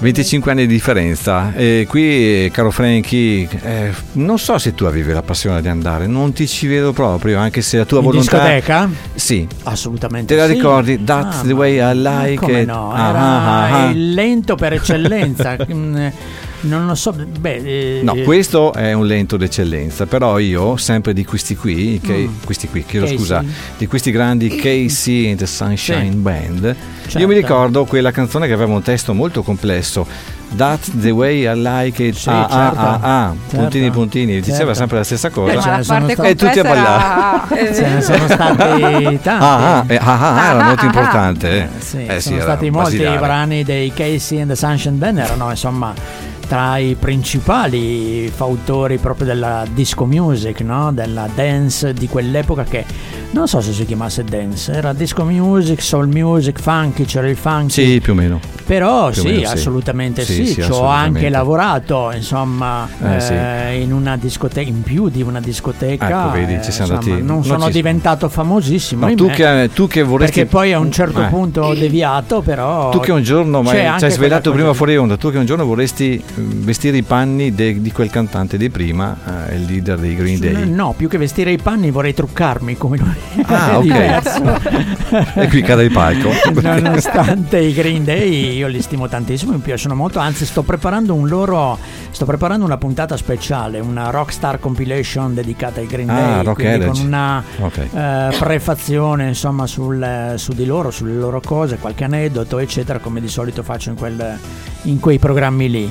25 0.00 0.50
anni 0.50 0.66
di 0.66 0.72
differenza 0.72 1.52
e 1.54 1.84
qui 1.88 2.50
caro 2.52 2.70
Frankie 2.70 3.46
eh, 3.62 3.90
non 4.12 4.38
so 4.38 4.56
se 4.58 4.74
tu 4.74 4.84
avevi 4.86 5.12
la 5.12 5.20
passione 5.22 5.60
di 5.60 5.68
andare 5.68 6.06
non 6.06 6.32
ti 6.32 6.48
ci 6.48 6.66
vedo 6.66 6.92
proprio 6.92 7.38
anche 7.38 7.60
se 7.60 7.76
la 7.76 7.84
tua 7.84 7.98
In 7.98 8.04
volontà 8.04 8.38
discoteca? 8.38 8.90
sì 9.14 9.46
Assolutamente. 9.64 10.34
Te 10.34 10.40
la 10.40 10.46
sì. 10.46 10.54
ricordi? 10.54 11.04
That's 11.04 11.40
Ah, 11.40 11.42
the 11.44 11.52
way 11.52 11.74
I 11.78 11.94
like 11.94 12.36
come 12.36 12.60
it. 12.62 12.66
no? 12.66 12.92
Ah, 12.92 13.08
Era 13.10 13.18
ah, 13.18 13.44
ah, 13.44 13.86
ah. 13.86 13.90
il 13.90 14.14
lento 14.14 14.54
per 14.54 14.72
eccellenza. 14.72 15.56
Mm, 16.66 16.68
non 16.70 16.86
lo 16.86 16.94
so. 16.94 17.12
Beh, 17.12 17.98
eh, 17.98 18.00
No, 18.02 18.14
questo 18.16 18.72
è 18.72 18.92
un 18.92 19.06
lento 19.06 19.36
d'eccellenza, 19.36 20.06
però 20.06 20.38
io, 20.38 20.76
sempre 20.76 21.12
di 21.12 21.24
questi 21.24 21.56
qui, 21.56 22.00
che, 22.02 22.28
questi 22.44 22.68
qui, 22.68 22.84
chiedo 22.84 23.04
Casey. 23.06 23.18
scusa, 23.18 23.44
di 23.78 23.86
questi 23.86 24.10
grandi 24.10 24.48
Casey 24.56 25.28
and 25.30 25.38
the 25.38 25.46
Sunshine 25.46 26.10
Sì. 26.10 26.16
Band, 26.16 26.62
io 26.64 26.74
Certo. 27.08 27.26
mi 27.26 27.34
ricordo 27.34 27.84
quella 27.84 28.10
canzone 28.10 28.46
che 28.46 28.52
aveva 28.52 28.72
un 28.74 28.82
testo 28.82 29.14
molto 29.14 29.42
complesso. 29.42 30.06
That's 30.56 30.90
the 30.98 31.10
way 31.10 31.46
I 31.46 31.52
like 31.54 32.02
it. 32.02 32.16
Sì, 32.16 32.28
ah, 32.28 32.48
certo. 32.50 32.78
ah, 32.80 32.98
ah, 33.00 33.24
ah, 33.28 33.34
Certo. 33.48 33.56
puntini, 33.56 33.90
puntini. 33.92 34.34
Diceva 34.40 34.56
Certo. 34.56 34.74
sempre 34.74 34.96
la 34.98 35.04
stessa 35.04 35.28
Eh, 35.28 35.30
cosa. 35.30 35.54
Ma 35.54 35.60
ce 35.62 35.68
la 35.70 35.76
ne 35.76 35.82
sono 35.84 35.98
parte 35.98 36.12
stati- 36.14 36.28
E 36.28 36.34
tutti 36.34 36.58
a 36.58 36.62
complessa 36.64 37.56
era... 37.56 37.74
Ce 37.74 37.88
ne 37.88 38.00
sono 38.02 38.26
stati 38.26 39.18
tanti. 39.22 39.28
Ah, 39.44 39.78
ah, 39.78 39.84
eh, 39.86 39.96
ah, 39.96 40.36
ah, 40.36 40.50
era 40.50 40.64
molto 40.64 40.84
importante. 40.86 41.50
eh. 41.62 41.68
Sì, 41.78 42.04
Eh, 42.04 42.14
sì, 42.16 42.20
sono 42.20 42.34
era 42.36 42.44
stati 42.44 42.70
molti 42.70 42.90
basilare. 42.96 43.18
brani 43.20 43.62
dei 43.64 43.92
Casey 43.94 44.40
and 44.40 44.50
the 44.50 44.56
Sunshine 44.56 44.96
Band 44.96 45.18
erano 45.18 45.50
insomma 45.50 45.94
tra 46.50 46.78
i 46.78 46.96
principali 46.98 48.28
fautori 48.34 48.98
proprio 48.98 49.24
della 49.26 49.64
disco 49.72 50.04
music, 50.04 50.62
no? 50.62 50.92
della 50.92 51.28
dance 51.32 51.92
di 51.94 52.08
quell'epoca 52.08 52.64
che 52.64 52.84
non 53.30 53.46
so 53.46 53.60
se 53.60 53.72
si 53.72 53.84
chiamasse 53.86 54.24
dance, 54.24 54.72
era 54.72 54.92
disco 54.92 55.22
music, 55.22 55.80
soul 55.80 56.08
music, 56.08 56.58
funky, 56.60 57.04
c'era 57.04 57.28
il 57.28 57.36
funky. 57.36 57.70
Sì, 57.70 58.00
più 58.02 58.14
o 58.14 58.16
meno. 58.16 58.40
Però 58.66 59.10
Più 59.10 59.22
sì, 59.22 59.26
meno 59.28 59.38
sì. 59.48 59.52
assolutamente 59.54 60.24
Sì, 60.24 60.34
sì, 60.34 60.46
sì, 60.46 60.62
ci 60.62 60.70
ho 60.72 60.84
anche 60.86 61.28
lavorato, 61.28 62.10
insomma, 62.14 62.88
Eh, 63.00 63.14
eh, 63.16 63.20
sì. 63.20 63.82
in 63.82 63.92
una 63.92 64.16
discoteca, 64.16 64.68
in 64.68 64.82
più 64.82 65.08
di 65.08 65.22
una 65.22 65.40
discoteca. 65.40 66.08
Ecco, 66.08 66.30
vedi, 66.32 66.54
eh, 66.54 66.62
ci 66.62 66.72
siamo 66.72 66.94
insomma, 66.94 67.14
andati- 67.14 67.26
non 67.26 67.36
non 67.36 67.44
sono 67.44 67.66
ci- 67.66 67.72
diventato 67.72 68.28
famosissimo. 68.28 69.06
Ma 69.06 69.14
tu 69.14 69.24
ahimè. 69.24 69.34
che, 69.68 69.70
tu 69.72 69.86
che 69.86 70.02
vorresti... 70.02 70.34
Perché 70.34 70.50
poi 70.50 70.72
a 70.72 70.78
un 70.80 70.90
certo 70.90 71.22
Eh. 71.22 71.26
punto 71.26 71.62
ho 71.62 71.74
deviato, 71.74 72.40
però. 72.42 72.90
Tu 72.90 72.98
che 73.00 73.12
un 73.12 73.22
giorno, 73.22 73.62
ma 73.62 73.70
ci 73.70 74.04
hai 74.04 74.10
svelato 74.10 74.50
prima 74.52 74.72
fuori 74.72 74.96
onda, 74.96 75.16
tu 75.16 75.30
che 75.30 75.38
un 75.38 75.46
giorno 75.46 75.64
vorresti 75.64 76.20
vestire 76.40 76.96
i 76.96 77.02
panni 77.02 77.54
de- 77.54 77.80
di 77.80 77.92
quel 77.92 78.10
cantante 78.10 78.56
di 78.56 78.70
prima, 78.70 79.16
eh, 79.48 79.56
il 79.56 79.64
leader 79.64 79.98
dei 79.98 80.14
Green. 80.14 80.38
Day. 80.40 80.68
No, 80.70 80.94
più 80.96 81.08
che 81.08 81.18
vestire 81.18 81.50
i 81.52 81.58
panni 81.58 81.90
vorrei 81.90 82.14
truccarmi 82.14 82.76
come 82.76 82.96
lui. 82.98 83.42
Ah, 83.46 83.78
ok. 83.78 85.34
E 85.36 85.48
qui 85.48 85.62
cade 85.62 85.84
il 85.84 85.92
palco. 85.92 86.30
Nonostante 86.60 87.58
i 87.58 87.72
Green 87.72 88.04
Day, 88.04 88.56
io 88.56 88.66
li 88.68 88.80
stimo 88.82 89.08
tantissimo, 89.08 89.52
mi 89.52 89.58
piacciono 89.58 89.94
molto. 89.94 90.18
Anzi, 90.18 90.44
sto 90.46 90.62
preparando 90.62 91.14
un 91.14 91.28
loro. 91.28 91.78
Sto 92.10 92.24
preparando 92.24 92.64
una 92.64 92.76
puntata 92.76 93.16
speciale, 93.16 93.80
una 93.80 94.10
Rockstar 94.10 94.58
compilation 94.60 95.34
dedicata 95.34 95.80
ai 95.80 95.86
Green 95.86 96.10
Ah, 96.10 96.42
Day. 96.42 96.54
Quindi 96.54 96.72
Energy. 96.74 96.98
con 96.98 97.06
una 97.06 97.42
Ok. 97.60 97.78
eh, 97.92 98.36
prefazione 98.38 99.28
insomma 99.28 99.66
sul- 99.66 100.34
su 100.36 100.52
di 100.52 100.64
loro, 100.66 100.90
sulle 100.90 101.14
loro 101.14 101.40
cose, 101.44 101.76
qualche 101.78 102.04
aneddoto, 102.04 102.58
eccetera, 102.58 102.98
come 102.98 103.20
di 103.20 103.28
solito 103.28 103.62
faccio 103.62 103.90
in, 103.90 103.96
quel- 103.96 104.38
in 104.82 104.98
quei 105.00 105.18
programmi 105.18 105.70
lì. 105.70 105.90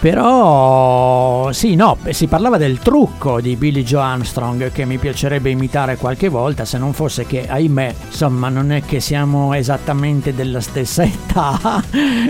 Però 0.00 1.50
sì, 1.52 1.74
no, 1.74 1.96
si 2.10 2.26
parlava 2.26 2.56
del 2.56 2.78
trucco 2.78 3.40
di 3.40 3.56
Billy 3.56 3.82
Joe 3.82 4.02
Armstrong 4.02 4.70
che 4.70 4.84
mi 4.84 4.98
piacerebbe 4.98 5.50
imitare 5.50 5.96
qualche 5.96 6.28
volta, 6.28 6.64
se 6.64 6.78
non 6.78 6.92
fosse 6.92 7.26
che, 7.26 7.46
ahimè, 7.48 7.94
insomma, 8.06 8.48
non 8.48 8.70
è 8.72 8.82
che 8.84 9.00
siamo 9.00 9.54
esattamente 9.54 10.34
della 10.34 10.60
stessa 10.60 11.02
età 11.04 11.82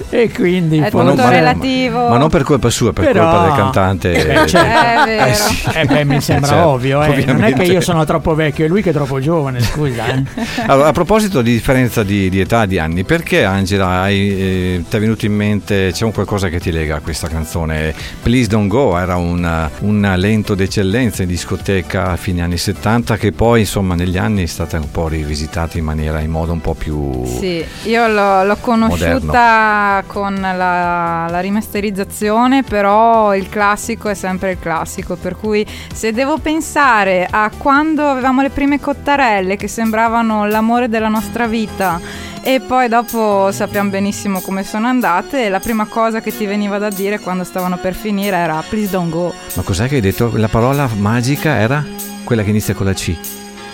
e 0.08 0.30
quindi 0.32 0.78
È 0.78 0.88
Ma 0.92 1.02
non- 1.02 1.10
tutto 1.14 1.24
ma- 1.26 1.30
relativo. 1.30 2.08
Ma 2.08 2.16
non 2.16 2.28
per 2.28 2.42
colpa 2.42 2.70
sua, 2.70 2.92
per 2.92 3.06
Però- 3.06 3.28
colpa 3.30 3.44
del 3.46 3.54
cantante. 3.56 4.12
Eh, 4.12 4.24
beh, 4.24 4.46
certo. 4.46 5.00
È 5.00 5.04
vero. 5.04 5.24
Eh 5.26 5.34
sì. 5.34 5.68
Eh 5.74 5.84
beh, 5.86 6.04
mi 6.04 6.20
sembra 6.20 6.50
Certo, 6.50 6.68
ovvio, 6.68 7.02
eh. 7.02 7.24
non 7.24 7.42
è 7.44 7.52
che 7.52 7.64
io 7.64 7.80
sono 7.80 8.04
troppo 8.04 8.34
vecchio, 8.34 8.64
è 8.64 8.68
lui 8.68 8.82
che 8.82 8.90
è 8.90 8.92
troppo 8.92 9.20
giovane, 9.20 9.60
scusa. 9.60 10.06
Eh. 10.06 10.22
Allora, 10.66 10.88
a 10.88 10.92
proposito 10.92 11.42
di 11.42 11.52
differenza 11.52 12.02
di, 12.02 12.28
di 12.30 12.40
età, 12.40 12.66
di 12.66 12.78
anni, 12.78 13.04
perché 13.04 13.44
Angela 13.44 14.00
hai, 14.02 14.30
eh, 14.30 14.84
ti 14.88 14.96
è 14.96 15.00
venuto 15.00 15.26
in 15.26 15.34
mente, 15.34 15.90
c'è 15.92 16.04
un 16.04 16.12
qualcosa 16.12 16.48
che 16.48 16.58
ti 16.60 16.70
lega 16.70 16.96
a 16.96 17.00
questa 17.00 17.28
canzone? 17.28 17.53
Canzone. 17.54 17.94
Please 18.22 18.48
Don't 18.48 18.68
Go 18.68 18.98
era 18.98 19.16
un, 19.16 19.70
un 19.80 20.14
lento 20.16 20.54
d'eccellenza 20.54 21.22
in 21.22 21.28
discoteca 21.28 22.10
a 22.10 22.16
fine 22.16 22.42
anni 22.42 22.56
70 22.56 23.16
che 23.16 23.32
poi 23.32 23.60
insomma 23.60 23.94
negli 23.94 24.18
anni 24.18 24.42
è 24.42 24.46
stata 24.46 24.76
un 24.78 24.90
po' 24.90 25.06
rivisitata 25.06 25.78
in 25.78 25.84
maniera 25.84 26.20
in 26.20 26.30
modo 26.30 26.52
un 26.52 26.60
po' 26.60 26.74
più 26.74 27.24
Sì, 27.24 27.64
io 27.84 28.08
l'ho, 28.08 28.44
l'ho 28.44 28.56
conosciuta 28.60 30.02
con 30.06 30.34
la, 30.40 31.26
la 31.30 31.40
rimasterizzazione, 31.40 32.62
però 32.64 33.34
il 33.34 33.48
classico 33.48 34.08
è 34.08 34.14
sempre 34.14 34.52
il 34.52 34.58
classico, 34.58 35.16
per 35.16 35.36
cui 35.36 35.64
se 35.92 36.12
devo 36.12 36.38
pensare 36.38 37.26
a 37.30 37.50
quando 37.56 38.08
avevamo 38.08 38.42
le 38.42 38.50
prime 38.50 38.80
cottarelle 38.80 39.56
che 39.56 39.68
sembravano 39.68 40.46
l'amore 40.46 40.88
della 40.88 41.08
nostra 41.08 41.46
vita 41.46 42.32
e 42.46 42.60
poi 42.60 42.88
dopo 42.88 43.50
sappiamo 43.52 43.88
benissimo 43.88 44.40
come 44.40 44.64
sono 44.64 44.86
andate, 44.86 45.48
la 45.48 45.60
prima 45.60 45.86
cosa 45.86 46.20
che 46.20 46.36
ti 46.36 46.44
veniva 46.44 46.76
da 46.78 46.90
dire 46.90 47.18
quando 47.18 47.42
stavano 47.42 47.78
per 47.78 47.94
finire 47.94 48.36
era 48.36 48.62
please 48.68 48.90
don't 48.90 49.10
go. 49.10 49.32
Ma 49.54 49.62
cos'è 49.62 49.88
che 49.88 49.94
hai 49.96 50.00
detto? 50.02 50.30
La 50.34 50.48
parola 50.48 50.86
magica 50.96 51.56
era 51.56 51.82
quella 52.22 52.42
che 52.42 52.50
inizia 52.50 52.74
con 52.74 52.84
la 52.86 52.92
C. 52.92 53.16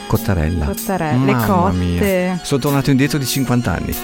Cottarella. 0.07 0.65
Cottarelle, 0.67 1.33
Mamma 1.33 1.47
cotte. 1.47 1.77
mia. 1.77 2.39
Sono 2.43 2.61
tornato 2.61 2.91
indietro 2.91 3.19
di 3.19 3.27
50 3.27 3.73
anni. 3.73 3.97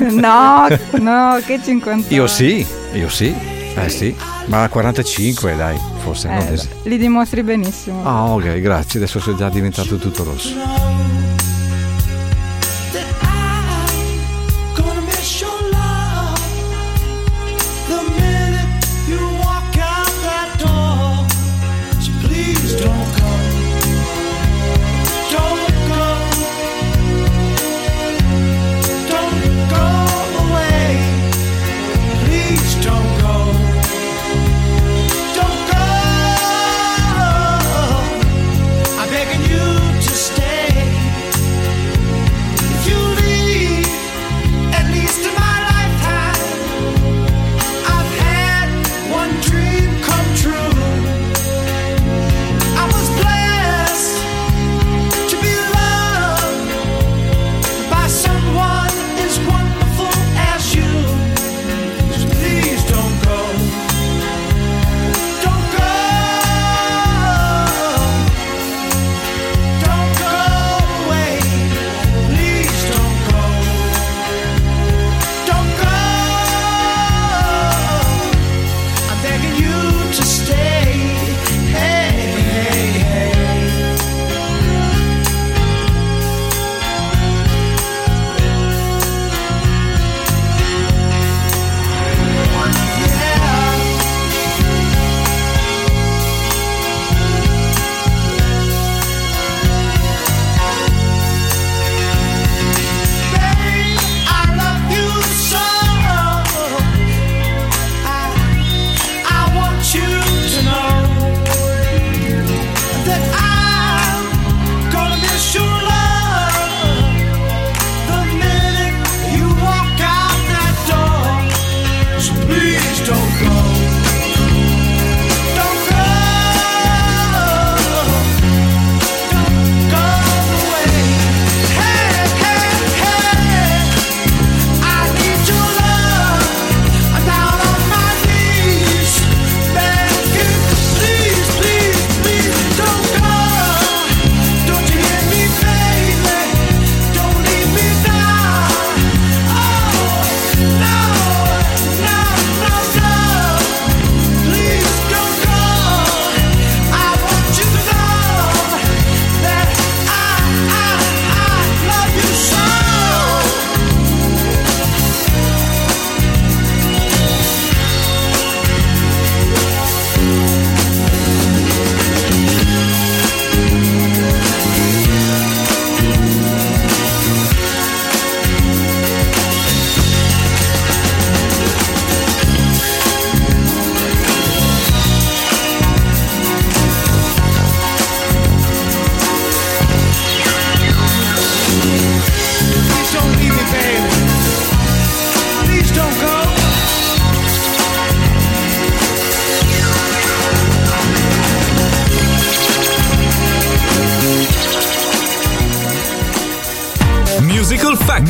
no, 0.12 0.68
no, 1.00 1.38
che 1.44 1.60
50 1.62 2.14
Io 2.14 2.26
sì, 2.26 2.66
io 2.94 3.08
sì. 3.08 3.34
Eh 3.76 3.88
sì, 3.88 4.14
ma 4.46 4.68
45 4.68 5.56
dai, 5.56 5.76
forse 5.98 6.28
non 6.28 6.38
Eh, 6.38 6.52
es- 6.52 6.68
li 6.84 6.96
dimostri 6.96 7.42
benissimo. 7.42 8.04
Ah, 8.04 8.32
ok, 8.32 8.60
grazie. 8.60 9.00
Adesso 9.00 9.18
sono 9.18 9.36
già 9.36 9.48
diventato 9.48 9.96
tutto 9.96 10.22
rosso. 10.22 10.54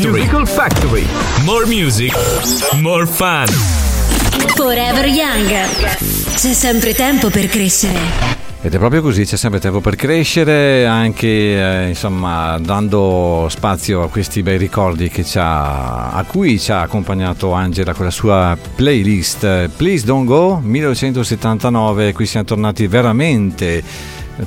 Factory. 0.05 0.21
Musical 0.21 0.47
Factory. 0.47 1.07
More 1.45 1.67
music, 1.67 2.13
more 2.83 3.07
fun. 3.07 3.47
Forever 4.55 5.07
Young. 5.07 5.49
C'è 5.49 6.53
sempre 6.53 6.93
tempo 6.93 7.31
per 7.31 7.47
crescere. 7.47 7.99
Ed 8.61 8.75
è 8.75 8.79
proprio 8.79 9.01
così, 9.01 9.25
c'è 9.25 9.39
sempre 9.39 9.61
tempo 9.61 9.81
per 9.81 9.97
crescere, 9.97 10.85
anche 10.85 11.27
eh, 11.27 11.89
insomma 11.89 12.59
dando 12.59 13.47
spazio 13.49 14.03
a 14.03 14.11
questi 14.11 14.43
bei 14.43 14.59
ricordi 14.59 15.09
che 15.09 15.25
ci 15.25 15.39
ha- 15.39 16.11
a 16.11 16.23
cui 16.25 16.59
ci 16.61 16.71
ha 16.71 16.83
accompagnato 16.83 17.53
Angela 17.53 17.95
con 17.95 18.05
la 18.05 18.11
sua 18.11 18.59
playlist 18.75 19.71
Please 19.75 20.05
Don't 20.05 20.27
Go 20.27 20.61
1979, 20.63 22.13
qui 22.13 22.27
siamo 22.27 22.45
tornati 22.45 22.87
veramente 22.87 23.83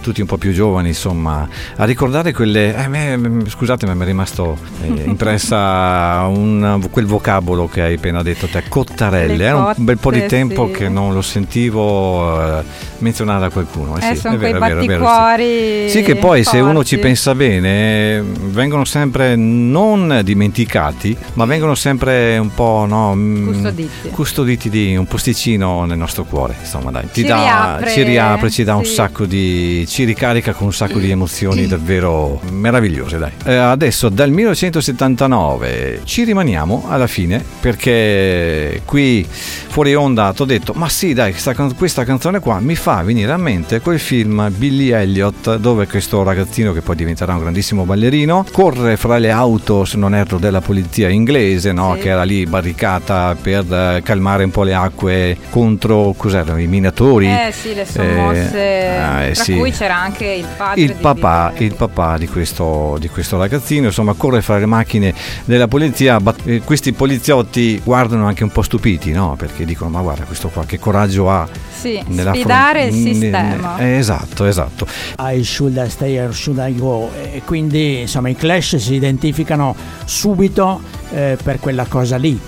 tutti 0.01 0.21
un 0.21 0.27
po' 0.27 0.37
più 0.37 0.51
giovani, 0.53 0.89
insomma, 0.89 1.47
a 1.77 1.85
ricordare 1.85 2.33
quelle... 2.33 2.75
eh, 2.75 2.87
me- 2.87 3.43
scusate, 3.47 3.85
ma 3.85 3.93
mi 3.93 4.03
è 4.03 4.05
rimasto 4.05 4.57
eh, 4.83 4.87
impressa 5.05 6.25
un- 6.29 6.87
quel 6.91 7.05
vocabolo 7.05 7.67
che 7.67 7.81
hai 7.81 7.93
appena 7.95 8.21
detto 8.23 8.47
te, 8.47 8.63
cottarelle. 8.67 9.35
Le 9.37 9.43
Era 9.45 9.73
un 9.77 9.85
bel 9.85 9.97
po' 9.97 10.11
di 10.11 10.25
tempo 10.25 10.67
sì. 10.67 10.73
che 10.73 10.89
non 10.89 11.13
lo 11.13 11.21
sentivo 11.21 12.59
eh, 12.59 12.63
menzionare 12.99 13.39
da 13.39 13.49
qualcuno. 13.49 13.97
Eh, 13.97 14.09
Eh, 14.09 14.15
sì, 14.15 14.21
sono 14.21 14.35
è 14.35 14.37
vero, 14.37 14.57
quei 14.59 14.69
è 14.69 14.73
vero, 14.73 14.81
è 14.81 14.85
vero, 14.85 15.05
sì. 15.05 15.11
batticuori 15.11 15.89
Sì, 15.89 16.01
che 16.01 16.15
poi 16.15 16.43
se 16.43 16.59
uno 16.59 16.83
ci 16.83 16.95
forti. 16.95 16.99
pensa 16.99 17.35
bene, 17.35 18.21
vengono 18.21 18.85
sempre 18.85 19.35
non 19.35 20.21
dimenticati, 20.23 21.15
ma 21.33 21.45
vengono 21.45 21.75
sempre 21.75 22.37
un 22.37 22.53
po' 22.53 22.85
no, 22.87 23.13
mm, 23.15 23.47
Custoditi. 23.47 24.09
custoditi 24.11 24.69
di 24.69 24.95
un 24.95 25.05
posticino 25.05 25.85
nel 25.85 25.97
nostro 25.97 26.23
cuore. 26.25 26.55
Insomma, 26.59 26.91
dai, 26.91 27.05
ti 27.11 27.21
Ci 27.21 27.27
dà, 27.27 27.35
riapre, 27.41 27.91
ci 27.91 28.03
riapre, 28.03 28.49
ci 28.49 28.63
dà 28.63 28.75
un 28.75 28.85
sacco 28.85 29.25
di. 29.25 29.76
Ci 29.85 30.03
ricarica 30.05 30.53
con 30.53 30.67
un 30.67 30.73
sacco 30.73 30.99
di 30.99 31.11
emozioni 31.11 31.67
davvero 31.67 32.39
meravigliose. 32.49 33.17
Dai. 33.17 33.31
Eh, 33.45 33.55
adesso 33.55 34.09
dal 34.09 34.31
1979 34.31 36.01
ci 36.03 36.23
rimaniamo 36.23 36.85
alla 36.87 37.07
fine 37.07 37.43
perché 37.59 38.81
qui 38.85 39.25
fuori 39.27 39.93
onda 39.93 40.31
ti 40.33 40.41
ho 40.41 40.45
detto: 40.45 40.73
ma 40.73 40.89
sì, 40.89 41.13
dai, 41.13 41.31
questa, 41.31 41.53
questa 41.53 42.03
canzone 42.03 42.39
qua 42.39 42.59
mi 42.59 42.75
fa 42.75 43.01
venire 43.03 43.31
a 43.31 43.37
mente 43.37 43.81
quel 43.81 43.99
film 43.99 44.51
Billy 44.55 44.89
Elliot 44.89 45.57
dove 45.57 45.87
questo 45.87 46.23
ragazzino 46.23 46.73
che 46.73 46.81
poi 46.81 46.95
diventerà 46.95 47.33
un 47.33 47.39
grandissimo 47.41 47.83
ballerino 47.83 48.45
corre 48.51 48.97
fra 48.97 49.17
le 49.17 49.31
auto, 49.31 49.85
se 49.85 49.97
non 49.97 50.15
erro, 50.15 50.37
della 50.37 50.61
polizia 50.61 51.09
inglese, 51.09 51.71
no? 51.71 51.93
Sì. 51.95 52.01
che 52.01 52.09
era 52.09 52.23
lì 52.23 52.45
barricata 52.45 53.35
per 53.39 53.71
eh, 53.71 54.01
calmare 54.03 54.43
un 54.43 54.51
po' 54.51 54.63
le 54.63 54.73
acque 54.73 55.37
contro 55.49 56.13
cos'erano, 56.15 56.59
i 56.59 56.67
minatori. 56.67 57.27
Eh 57.27 57.51
sì, 57.51 57.73
le 57.73 57.85
sommosse, 57.85 59.27
eh, 59.27 59.31
tra 59.33 59.43
sì. 59.43 59.53
Cui 59.67 59.71
c'era 59.77 59.97
anche 59.97 60.25
il 60.25 60.45
padre 60.55 60.81
Il 60.81 60.87
di 60.93 61.01
papà, 61.01 61.53
il 61.57 61.75
papà 61.75 62.17
di, 62.17 62.27
questo, 62.27 62.95
di 62.99 63.09
questo 63.09 63.37
ragazzino, 63.37 63.87
insomma, 63.87 64.13
corre 64.13 64.41
fra 64.41 64.57
le 64.57 64.65
macchine 64.65 65.13
della 65.45 65.67
polizia. 65.67 66.19
bat- 66.19 66.41
eh, 66.45 66.61
questi 66.61 66.93
poliziotti 66.93 67.81
guardano 67.83 68.25
anche 68.27 68.43
un 68.43 68.49
po' 68.51 68.61
stupiti, 68.61 69.11
no? 69.11 69.35
Perché 69.37 69.65
dicono: 69.65 69.89
Ma 69.89 70.01
guarda, 70.01 70.23
questo 70.23 70.47
qua 70.49 70.65
che 70.65 70.79
coraggio 70.79 71.29
ha 71.29 71.47
Sì, 71.75 72.01
nella 72.07 72.33
sfidare 72.33 72.87
fron- 72.87 72.97
il 72.97 73.03
ne- 73.03 73.13
sistema. 73.13 73.77
eh, 73.77 73.97
esatto, 73.97 74.45
esatto. 74.45 74.87
I 75.19 75.43
should 75.43 75.75
I 75.77 75.89
stay 75.89 76.17
or 76.19 76.33
should 76.33 76.59
I 76.65 76.75
go 76.75 77.09
e 77.31 77.41
quindi 77.43 78.01
insomma 78.01 78.29
i 78.29 78.35
Clash 78.35 78.77
si 78.77 78.93
identificano 78.95 79.75
subito 80.05 80.81
eh, 81.11 81.37
per 81.41 81.59
quella 81.59 81.85
cosa 81.85 82.15
lì 82.17 82.39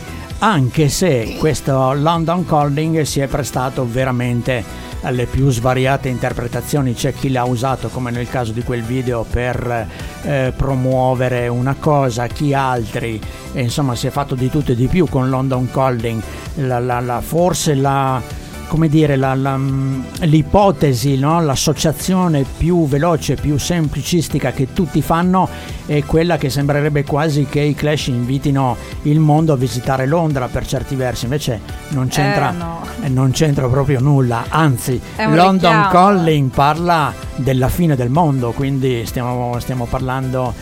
anche 0.41 0.87
se 0.87 1.35
questo 1.37 1.93
London 1.93 2.45
Calling 2.45 3.01
si 3.01 3.19
è 3.19 3.27
prestato 3.27 3.85
veramente 3.89 4.63
alle 5.01 5.25
più 5.25 5.49
svariate 5.49 6.09
interpretazioni. 6.09 6.93
C'è 6.93 7.13
chi 7.13 7.29
l'ha 7.31 7.43
usato 7.43 7.87
come 7.89 8.11
nel 8.11 8.29
caso 8.29 8.51
di 8.51 8.63
quel 8.63 8.83
video 8.83 9.25
per 9.29 9.87
eh, 10.23 10.53
promuovere 10.55 11.47
una 11.47 11.75
cosa 11.79 12.27
chi 12.27 12.53
altri. 12.53 13.19
E 13.53 13.61
insomma 13.61 13.95
si 13.95 14.07
è 14.07 14.09
fatto 14.09 14.35
di 14.35 14.49
tutto 14.49 14.71
e 14.71 14.75
di 14.75 14.87
più 14.87 15.07
con 15.07 15.29
London 15.29 15.69
Calling. 15.71 16.21
La- 16.55 16.79
la- 16.79 16.99
la- 16.99 17.21
forse 17.21 17.75
la 17.75 18.21
come 18.69 18.87
dire, 18.87 19.15
la- 19.17 19.33
la, 19.35 19.57
mm, 19.57 20.01
l'ipotesi, 20.21 21.17
no? 21.17 21.41
l'associazione 21.41 22.45
più 22.57 22.87
veloce, 22.87 23.35
più 23.35 23.57
semplicistica 23.57 24.51
che 24.51 24.71
tutti 24.73 25.01
fanno 25.01 25.49
è 25.85 26.03
quella 26.05 26.37
che 26.37 26.49
sembrerebbe 26.49 27.03
quasi 27.03 27.45
che 27.49 27.59
i 27.61 27.73
Clash 27.73 28.07
invitino 28.07 28.77
il 29.03 29.19
mondo 29.19 29.53
a 29.53 29.55
visitare 29.57 30.05
Londra 30.05 30.47
per 30.47 30.65
certi 30.67 30.95
versi, 30.95 31.25
invece 31.25 31.59
non 31.89 32.07
c'entra, 32.09 32.51
Eh, 32.51 32.57
no. 32.57 32.81
eh, 33.01 33.09
non 33.09 33.31
c'entra 33.31 33.67
proprio 33.67 33.99
nulla, 33.99 34.45
anzi 34.49 35.01
London 35.17 35.53
richiamo. 35.55 35.87
Calling 35.89 36.49
parla 36.51 37.11
della 37.37 37.69
fine 37.69 37.95
del 37.95 38.09
mondo, 38.09 38.51
quindi 38.51 39.03
stiamo, 39.05 39.55
stiamo 39.59 39.85
parlando 39.85 40.53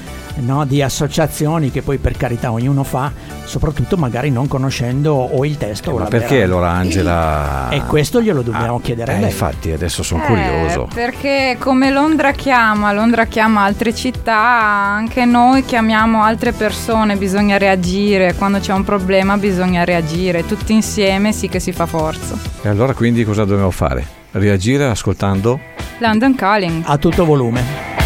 no, 0.41 0.65
di 0.65 0.81
associazioni 0.81 1.71
che 1.71 1.81
poi 1.81 1.97
per 1.97 2.15
carità 2.17 2.51
ognuno 2.51 2.83
fa, 2.83 3.11
soprattutto 3.43 3.97
magari 3.97 4.29
non 4.29 4.47
conoscendo 4.47 5.13
o 5.13 5.45
il 5.45 5.57
testo 5.57 5.91
o 5.91 5.97
Ma 5.99 6.05
perché 6.05 6.43
allora 6.43 6.69
Angela... 6.71 7.69
E 7.77 7.81
questo 7.85 8.21
glielo 8.21 8.41
dobbiamo 8.41 8.79
chiedere 8.79 9.13
a 9.13 9.15
Eh, 9.15 9.19
lei. 9.21 9.29
infatti, 9.29 9.71
adesso 9.71 10.03
sono 10.03 10.23
Eh, 10.23 10.27
curioso. 10.27 10.87
Perché 10.93 11.57
come 11.59 11.91
Londra 11.91 12.31
chiama, 12.31 12.91
Londra 12.93 13.25
chiama 13.25 13.61
altre 13.63 13.93
città, 13.93 14.37
anche 14.39 15.25
noi 15.25 15.63
chiamiamo 15.65 16.23
altre 16.23 16.51
persone, 16.53 17.15
bisogna 17.15 17.57
reagire, 17.57 18.33
quando 18.35 18.59
c'è 18.59 18.73
un 18.73 18.83
problema 18.83 19.37
bisogna 19.37 19.83
reagire, 19.83 20.45
tutti 20.45 20.73
insieme 20.73 21.31
sì 21.33 21.47
che 21.49 21.59
si 21.59 21.71
fa 21.71 21.85
forza. 21.85 22.35
E 22.61 22.69
allora 22.69 22.93
quindi 22.93 23.23
cosa 23.23 23.43
dobbiamo 23.45 23.71
fare? 23.71 24.05
Reagire 24.31 24.85
ascoltando? 24.85 25.59
London 25.99 26.35
Calling. 26.35 26.83
A 26.85 26.97
tutto 26.97 27.25
volume. 27.25 28.05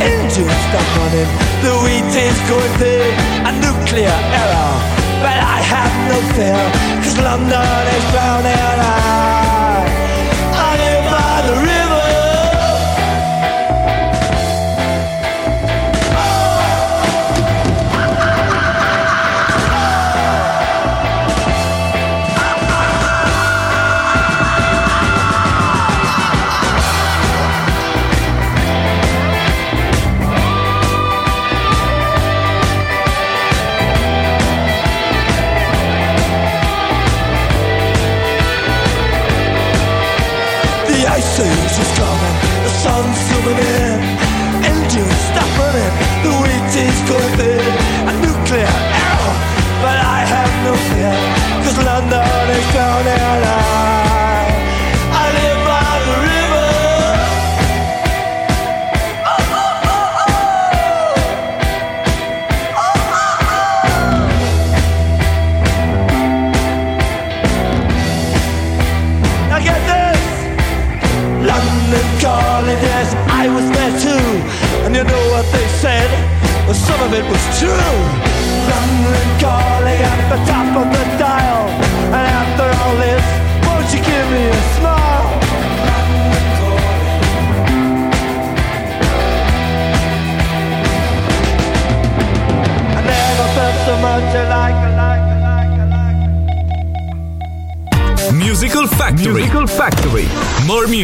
Engines 0.00 0.58
stop 0.68 0.88
running, 0.98 1.30
the 1.64 1.72
wheat 1.84 2.12
is 2.14 2.38
going 2.48 2.72
thin. 2.80 3.12
A 3.48 3.52
nuclear 3.64 4.16
error, 4.40 4.72
but 5.24 5.38
I 5.38 5.58
have 5.72 5.94
no 6.10 6.18
fear, 6.34 6.62
cause 7.02 7.18
London 7.18 7.84
is 7.96 8.04
drowning. 8.12 8.52
I, 8.52 9.35
down 53.04 53.36
and 53.36 53.44
I 53.44 53.65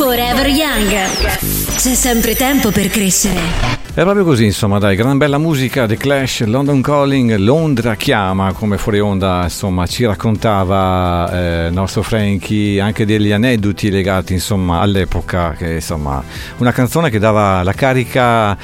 Forever 0.00 0.46
Young. 0.46 0.88
C'è 1.76 1.94
sempre 1.94 2.34
tempo 2.34 2.70
per 2.70 2.88
crescere. 2.88 3.78
È 3.92 4.00
proprio 4.00 4.24
così, 4.24 4.46
insomma, 4.46 4.78
dai, 4.78 4.96
gran 4.96 5.18
bella 5.18 5.36
musica, 5.36 5.86
The 5.86 5.98
Clash, 5.98 6.44
London 6.46 6.80
Calling, 6.80 7.36
Londra 7.36 7.96
chiama, 7.96 8.54
come 8.54 8.78
fuori 8.78 8.98
onda, 8.98 9.42
insomma, 9.42 9.86
ci 9.86 10.06
raccontava 10.06 11.30
eh, 11.30 11.66
il 11.66 11.74
nostro 11.74 12.00
Frankie 12.00 12.80
anche 12.80 13.04
degli 13.04 13.30
aneddoti 13.30 13.90
legati, 13.90 14.32
insomma, 14.32 14.80
all'epoca, 14.80 15.52
che 15.52 15.74
insomma, 15.74 16.24
una 16.56 16.72
canzone 16.72 17.10
che 17.10 17.18
dava 17.18 17.62
la 17.62 17.74
carica 17.74 18.56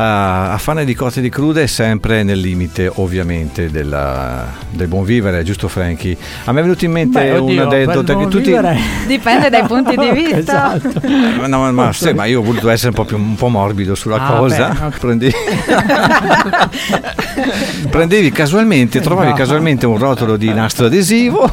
a, 0.00 0.52
a 0.52 0.58
fane 0.58 0.84
di 0.84 0.94
cotte 0.94 1.20
di 1.20 1.28
crude 1.28 1.66
sempre 1.66 2.22
nel 2.22 2.38
limite, 2.38 2.88
ovviamente, 2.96 3.68
della- 3.70 4.44
del 4.70 4.86
buon 4.86 5.02
vivere, 5.04 5.42
giusto 5.42 5.66
Frankie? 5.68 6.16
A 6.44 6.52
me 6.52 6.60
è 6.60 6.62
venuto 6.62 6.84
in 6.84 6.92
mente 6.92 7.18
Beh, 7.20 7.36
oddio, 7.38 7.62
un 7.62 7.68
aneddota 7.72 8.16
che 8.16 8.28
tutti... 8.28 8.44
vivere- 8.50 8.78
Dipende 9.08 9.50
dai 9.50 9.66
punti 9.66 9.96
di 9.96 10.10
vista. 10.14 10.76
Esatto. 10.76 11.00
Ma 11.40 11.46
No, 11.48 11.58
ma, 11.60 11.72
ma, 11.72 11.92
sì, 11.92 12.12
ma 12.12 12.26
io 12.26 12.38
ho 12.40 12.42
voluto 12.44 12.68
essere 12.68 12.90
un 12.90 12.94
po' 12.94 13.04
più 13.04 13.16
un 13.16 13.34
po' 13.34 13.48
morbido 13.48 13.94
sulla 13.96 14.16
Ah, 14.24 14.36
cosa. 14.38 14.68
beh. 14.68 14.96
Prendi- 14.98 15.32
Prendevi 17.90 18.30
casualmente, 18.30 19.00
trovavi 19.00 19.30
No. 19.30 19.34
casualmente 19.34 19.86
un 19.86 19.98
rotolo 19.98 20.36
di 20.36 20.52
nastro 20.52 20.86
adesivo. 20.86 21.50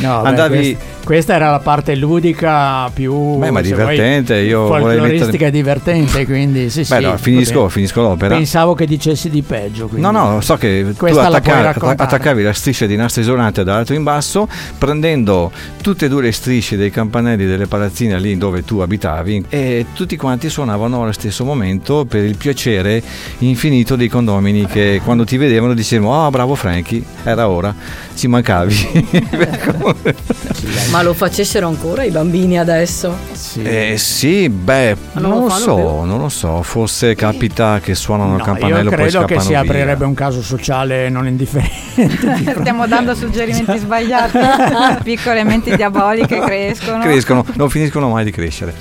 No, 0.00 0.20
beh, 0.22 0.28
Andavi. 0.28 0.76
Quest- 1.08 1.26
questa 1.28 1.34
era 1.34 1.50
la 1.50 1.58
parte 1.58 1.96
ludica 1.96 2.88
più 2.94 3.36
Beh, 3.38 3.50
ma 3.50 3.60
vuoi, 3.60 3.62
divertente, 3.62 4.36
io 4.36 4.66
folcloristica 4.68 5.22
mettere- 5.24 5.46
e 5.46 5.50
divertente, 5.50 6.24
quindi 6.24 6.70
sì, 6.70 6.80
Beh, 6.80 6.84
sì. 6.84 7.02
no, 7.02 7.16
finisco, 7.16 7.68
finisco 7.68 8.02
l'opera. 8.02 8.36
Pensavo 8.36 8.74
che 8.74 8.86
dicessi 8.86 9.28
di 9.28 9.42
peggio. 9.42 9.88
No, 9.92 10.10
no, 10.12 10.40
so 10.40 10.56
che 10.56 10.84
tu 10.86 10.94
Questa 10.96 11.26
attaccavi, 11.26 11.62
raccontare. 11.62 12.02
attaccavi 12.02 12.42
la 12.44 12.52
striscia 12.52 12.86
di 12.86 12.94
nastro 12.94 13.22
isolante 13.22 13.64
dall'alto 13.64 13.94
in 13.94 14.04
basso, 14.04 14.48
prendendo 14.78 15.50
tutte 15.82 16.06
e 16.06 16.08
due 16.08 16.22
le 16.22 16.32
strisce 16.32 16.76
dei 16.76 16.90
campanelli 16.90 17.46
delle 17.46 17.66
palazzine 17.66 18.18
lì 18.20 18.38
dove 18.38 18.64
tu 18.64 18.78
abitavi 18.78 19.46
e 19.48 19.86
tutti 19.94 20.16
quanti 20.16 20.48
suonavano 20.48 21.02
allo 21.02 21.12
stesso 21.12 21.44
momento 21.44 22.04
per 22.04 22.22
il 22.22 22.36
piacere 22.36 23.02
infinito 23.38 23.96
dei 23.96 24.08
condomini 24.08 24.66
che 24.66 25.00
quando 25.04 25.24
ti 25.24 25.36
vedevano 25.36 25.74
dicevano 25.74 26.26
oh 26.26 26.30
bravo 26.30 26.54
Frankie, 26.54 27.02
era 27.24 27.48
ora, 27.48 27.74
ci 28.14 28.28
mancavi. 28.28 29.06
Ma 30.90 30.97
lo 31.02 31.14
facessero 31.14 31.66
ancora 31.66 32.02
i 32.04 32.10
bambini 32.10 32.58
adesso? 32.58 33.16
Sì. 33.32 33.62
Eh 33.62 33.94
sì, 33.98 34.48
beh, 34.48 34.96
Ma 35.12 35.20
non 35.20 35.30
non 35.30 35.42
lo 35.44 35.50
so, 35.50 35.74
più? 35.74 35.84
non 36.04 36.18
lo 36.18 36.28
so, 36.28 36.62
forse 36.62 37.14
capita 37.14 37.80
che 37.80 37.94
suonano 37.94 38.32
il 38.32 38.38
No, 38.38 38.44
campanello 38.44 38.90
io 38.90 38.96
poi 38.96 38.98
credo 39.10 39.18
che 39.24 39.34
scappano 39.34 39.40
si 39.40 39.48
via. 39.48 39.60
aprirebbe 39.60 40.04
un 40.04 40.14
caso 40.14 40.42
sociale 40.42 41.08
non 41.08 41.26
indifferente. 41.26 42.54
Stiamo 42.60 42.86
dando 42.86 43.14
suggerimenti 43.14 43.78
sbagliati. 43.78 44.38
Piccole 45.02 45.44
menti 45.44 45.74
diaboliche 45.76 46.38
crescono. 46.40 47.02
crescono, 47.02 47.44
non 47.54 47.70
finiscono 47.70 48.08
mai 48.08 48.24
di 48.24 48.30
crescere. 48.30 48.74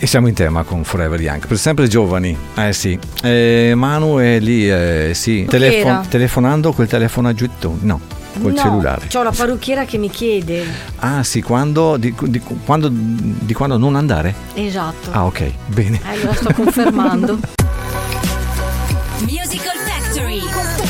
E 0.00 0.06
siamo 0.06 0.28
in 0.28 0.34
tema 0.34 0.62
con 0.62 0.84
Forever 0.84 1.20
Young, 1.20 1.44
per 1.46 1.58
sempre 1.58 1.88
giovani. 1.88 2.36
Eh 2.56 2.72
sì. 2.72 2.96
Eh, 3.22 3.72
Manu 3.74 4.18
è 4.18 4.38
lì, 4.38 4.70
eh, 4.70 5.10
sì, 5.14 5.44
telefon- 5.48 6.06
telefonando 6.08 6.72
col 6.72 6.86
telefono 6.86 7.26
a 7.26 7.34
gettoni, 7.34 7.78
no, 7.82 8.00
col 8.38 8.52
no, 8.52 8.58
cellulare. 8.60 9.06
C'ho 9.08 9.22
la 9.22 9.32
parrucchiera 9.32 9.84
che 9.84 9.98
mi 9.98 10.10
chiede. 10.10 10.64
Ah 10.98 11.22
sì, 11.22 11.42
quando 11.42 11.96
di, 11.96 12.14
di- 12.22 12.40
quando 12.64 12.88
di 12.90 13.52
quando 13.54 13.76
non 13.78 13.96
andare? 13.96 14.34
Esatto. 14.54 15.10
Ah 15.12 15.26
ok, 15.26 15.52
bene. 15.66 16.00
Eh, 16.12 16.24
lo 16.24 16.32
sto 16.32 16.52
confermando. 16.54 17.38
Musical 19.26 19.76
Factory. 19.84 20.87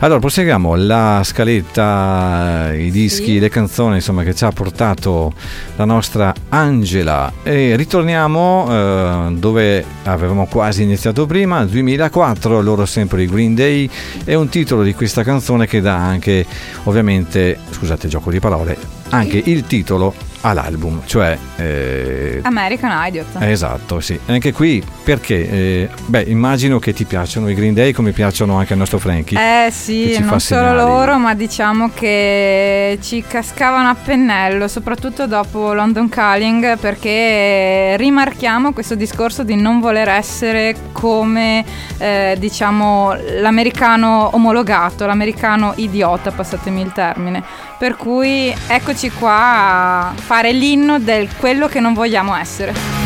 Allora, 0.00 0.20
proseguiamo. 0.20 0.76
La 0.76 1.22
scaletta, 1.24 2.72
i 2.72 2.88
dischi, 2.92 3.24
Sì. 3.24 3.38
le 3.40 3.48
canzoni 3.48 3.96
insomma, 3.96 4.22
che 4.22 4.32
ci 4.32 4.44
ha 4.44 4.52
portato 4.52 5.32
la 5.74 5.84
nostra 5.84 6.32
Angela. 6.50 7.32
E 7.42 7.74
ritorniamo 7.74 8.66
eh, 8.70 9.32
dove 9.32 9.84
avevamo 10.04 10.46
quasi 10.46 10.84
iniziato 10.84 11.26
prima, 11.26 11.64
2004, 11.64 12.62
loro 12.62 12.86
sempre 12.86 13.24
i 13.24 13.26
Green 13.26 13.56
Day. 13.56 13.90
E 14.24 14.36
un 14.36 14.48
titolo 14.48 14.84
di 14.84 14.94
questa 14.94 15.24
canzone 15.24 15.66
che 15.66 15.80
dà 15.80 15.96
anche, 15.96 16.46
ovviamente, 16.84 17.58
scusate 17.70 18.06
il 18.06 18.12
gioco 18.12 18.30
di 18.30 18.38
parole, 18.38 18.76
anche 19.08 19.42
il 19.44 19.66
titolo 19.66 20.14
all'album, 20.42 21.02
cioè... 21.04 21.36
eh, 21.56 22.40
American 22.42 23.06
Idiot. 23.06 23.26
Esatto, 23.40 24.00
sì. 24.00 24.18
E 24.26 24.32
Anche 24.32 24.52
qui 24.52 24.82
perché? 25.02 25.50
Eh, 25.50 25.88
beh, 26.06 26.22
immagino 26.28 26.78
che 26.78 26.92
ti 26.92 27.04
piacciono 27.04 27.48
i 27.48 27.54
Green 27.54 27.74
Day 27.74 27.92
come 27.92 28.12
piacciono 28.12 28.56
anche 28.56 28.72
al 28.72 28.78
nostro 28.78 28.98
Frankie. 28.98 29.38
Eh 29.66 29.70
sì, 29.70 30.16
non 30.18 30.38
solo 30.40 30.60
segnali. 30.60 30.76
loro, 30.78 31.18
ma 31.18 31.34
diciamo 31.34 31.90
che 31.94 32.98
ci 33.02 33.24
cascavano 33.26 33.88
a 33.88 33.94
pennello, 33.94 34.68
soprattutto 34.68 35.26
dopo 35.26 35.72
London 35.72 36.08
Calling, 36.08 36.78
perché 36.78 37.96
rimarchiamo 37.96 38.72
questo 38.72 38.94
discorso 38.94 39.42
di 39.42 39.56
non 39.56 39.80
voler 39.80 40.08
essere 40.08 40.74
come 40.92 41.64
eh, 41.98 42.36
diciamo 42.38 43.14
l'americano 43.40 44.30
omologato, 44.32 45.06
l'americano 45.06 45.72
idiota, 45.76 46.30
passatemi 46.30 46.80
il 46.80 46.92
termine. 46.92 47.42
Per 47.78 47.96
cui 47.96 48.52
eccoci 48.66 49.10
qua 49.12 50.12
fare 50.28 50.52
l'inno 50.52 50.98
del 50.98 51.34
quello 51.38 51.68
che 51.68 51.80
non 51.80 51.94
vogliamo 51.94 52.36
essere. 52.36 52.97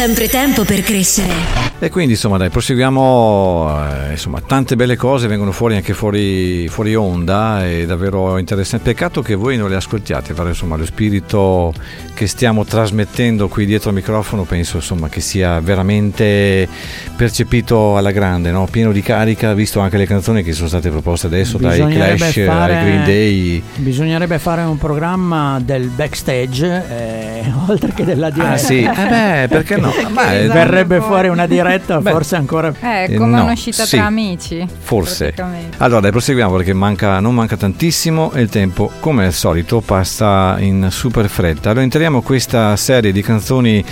Sempre 0.00 0.30
tempo 0.30 0.64
per 0.64 0.80
crescere. 0.80 1.59
E 1.82 1.88
quindi 1.88 2.12
insomma 2.12 2.36
dai, 2.36 2.50
proseguiamo, 2.50 3.74
eh, 4.08 4.10
insomma 4.10 4.42
tante 4.42 4.76
belle 4.76 4.96
cose 4.96 5.28
vengono 5.28 5.50
fuori 5.50 5.76
anche 5.76 5.94
fuori, 5.94 6.68
fuori 6.68 6.94
onda, 6.94 7.66
è 7.66 7.86
davvero 7.86 8.36
interessante. 8.36 8.90
Peccato 8.92 9.22
che 9.22 9.34
voi 9.34 9.56
non 9.56 9.70
le 9.70 9.76
ascoltiate, 9.76 10.34
però 10.34 10.48
insomma 10.48 10.76
lo 10.76 10.84
spirito 10.84 11.72
che 12.12 12.26
stiamo 12.26 12.66
trasmettendo 12.66 13.48
qui 13.48 13.64
dietro 13.64 13.88
al 13.88 13.94
microfono 13.94 14.42
penso 14.42 14.76
insomma 14.76 15.08
che 15.08 15.20
sia 15.22 15.58
veramente 15.60 16.68
percepito 17.16 17.96
alla 17.96 18.10
grande, 18.10 18.50
no? 18.50 18.68
pieno 18.70 18.92
di 18.92 19.00
carica, 19.00 19.54
visto 19.54 19.80
anche 19.80 19.96
le 19.96 20.04
canzoni 20.04 20.42
che 20.42 20.52
sono 20.52 20.68
state 20.68 20.90
proposte 20.90 21.28
adesso 21.28 21.56
dai 21.56 21.78
Clash 21.78 22.44
fare- 22.44 22.76
ai 22.76 22.84
Green 22.84 23.04
Day. 23.04 23.62
Bisognerebbe 23.76 24.38
fare 24.38 24.60
un 24.62 24.76
programma 24.76 25.58
del 25.64 25.88
backstage, 25.88 26.84
eh, 26.90 27.44
oltre 27.68 27.94
che 27.94 28.04
della 28.04 28.28
diretta. 28.28 28.52
Ah 28.52 28.58
sì, 28.58 28.82
eh 28.82 28.90
beh, 29.08 29.46
perché 29.48 29.76
no? 29.78 29.90
Beh, 30.12 30.40
Esatto. 30.40 30.52
Verrebbe 30.52 31.00
fuori 31.00 31.28
una 31.28 31.46
diretta, 31.46 31.68
Beh. 32.00 32.10
forse 32.10 32.36
ancora 32.36 32.72
Eh, 32.80 33.04
Eh, 33.08 33.14
come 33.16 33.36
no, 33.36 33.44
un'uscita 33.44 33.84
sì. 33.84 33.96
tra 33.96 34.06
amici. 34.06 34.66
Forse. 34.78 35.34
Allora, 35.78 36.00
dai, 36.00 36.10
proseguiamo 36.10 36.56
perché 36.56 36.72
manca, 36.72 37.20
non 37.20 37.34
manca 37.34 37.56
tantissimo 37.56 38.32
e 38.32 38.42
il 38.42 38.48
tempo, 38.48 38.90
come 39.00 39.26
al 39.26 39.32
solito, 39.32 39.80
passa 39.80 40.56
in 40.58 40.88
super 40.90 41.28
fretta. 41.28 41.70
Allora, 41.70 41.84
entriamo 41.84 42.22
questa 42.22 42.76
serie 42.76 43.12
di 43.12 43.22
canzoni 43.22 43.84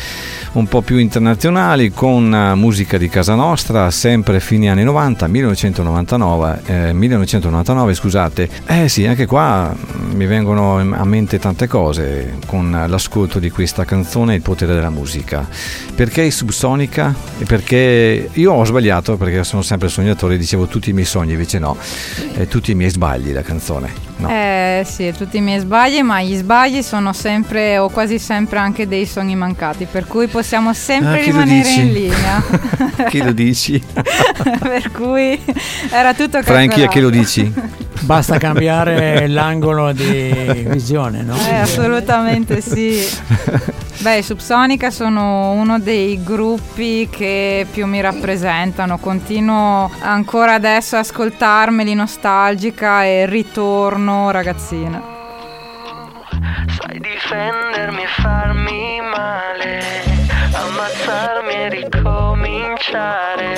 un 0.52 0.66
po' 0.66 0.80
più 0.82 0.96
internazionali 0.96 1.92
con 1.92 2.34
eh, 2.34 2.54
musica 2.54 2.96
di 2.98 3.08
casa 3.08 3.34
nostra, 3.34 3.90
sempre 3.90 4.40
fine 4.40 4.70
anni 4.70 4.82
90, 4.82 5.26
1999, 5.26 6.60
eh, 6.66 6.92
1999 6.92 7.94
scusate. 7.94 8.48
Eh 8.66 8.88
sì, 8.88 9.06
anche 9.06 9.26
qua 9.26 9.72
mm, 9.74 10.12
mi 10.16 10.26
vengono 10.26 10.78
a 10.78 11.04
mente 11.04 11.38
tante 11.38 11.66
cose 11.66 12.38
con 12.46 12.84
l'ascolto 12.88 13.38
di 13.38 13.50
questa 13.50 13.84
canzone 13.84 14.34
Il 14.34 14.42
potere 14.42 14.74
della 14.74 14.90
musica. 14.90 15.46
Perché 15.94 16.22
i 16.22 16.30
Subsonica? 16.30 17.14
E 17.38 17.44
perché 17.44 17.67
io 17.76 18.52
ho 18.52 18.64
sbagliato 18.64 19.16
perché 19.16 19.44
sono 19.44 19.62
sempre 19.62 19.88
sognatore, 19.88 20.36
dicevo 20.36 20.66
tutti 20.66 20.90
i 20.90 20.92
miei 20.92 21.06
sogni, 21.06 21.32
invece 21.32 21.58
no, 21.58 21.76
è 22.34 22.46
tutti 22.46 22.70
i 22.70 22.74
miei 22.74 22.90
sbagli 22.90 23.32
la 23.32 23.42
canzone. 23.42 24.06
No. 24.16 24.28
Eh 24.28 24.84
sì, 24.84 25.12
tutti 25.16 25.36
i 25.36 25.40
miei 25.40 25.60
sbagli, 25.60 26.00
ma 26.02 26.20
gli 26.22 26.34
sbagli 26.34 26.82
sono 26.82 27.12
sempre 27.12 27.78
o 27.78 27.88
quasi 27.88 28.18
sempre 28.18 28.58
anche 28.58 28.88
dei 28.88 29.06
sogni 29.06 29.36
mancati, 29.36 29.86
per 29.90 30.06
cui 30.06 30.26
possiamo 30.26 30.72
sempre 30.74 31.20
Ah, 31.20 31.24
rimanere 31.24 31.70
in 31.70 31.92
linea. 31.92 32.42
Chi 33.08 33.22
lo 33.22 33.32
dici? 33.32 33.80
per 34.60 34.90
cui 34.90 35.40
era 35.90 36.14
tutto 36.14 36.42
Franchi, 36.42 36.82
a 36.82 36.88
chi 36.88 37.00
lo 37.00 37.10
calcolato. 37.10 37.18
dici? 37.18 37.52
basta 38.00 38.38
cambiare 38.38 39.26
l'angolo 39.28 39.92
di 39.92 40.64
visione, 40.68 41.22
no? 41.22 41.36
Eh, 41.36 41.54
assolutamente 41.54 42.60
sì. 42.60 43.06
Beh, 44.00 44.22
Subsonica 44.22 44.90
sono 44.90 45.50
uno 45.50 45.80
dei 45.80 46.22
gruppi 46.22 47.08
che 47.10 47.66
più 47.70 47.84
mi 47.86 48.00
rappresentano. 48.00 48.96
Continuo 48.98 49.90
ancora 50.00 50.54
adesso 50.54 50.94
a 50.94 51.00
ascoltarmeli 51.00 51.94
nostalgica 51.94 53.04
e 53.04 53.26
ritorno 53.26 54.30
ragazzina. 54.30 55.02
Sai 56.80 57.00
difendermi 57.00 58.02
e 58.02 58.06
farmi 58.06 59.00
male, 59.00 59.82
ammazzarmi 60.52 61.52
e 61.52 61.68
ricominciare, 61.68 63.56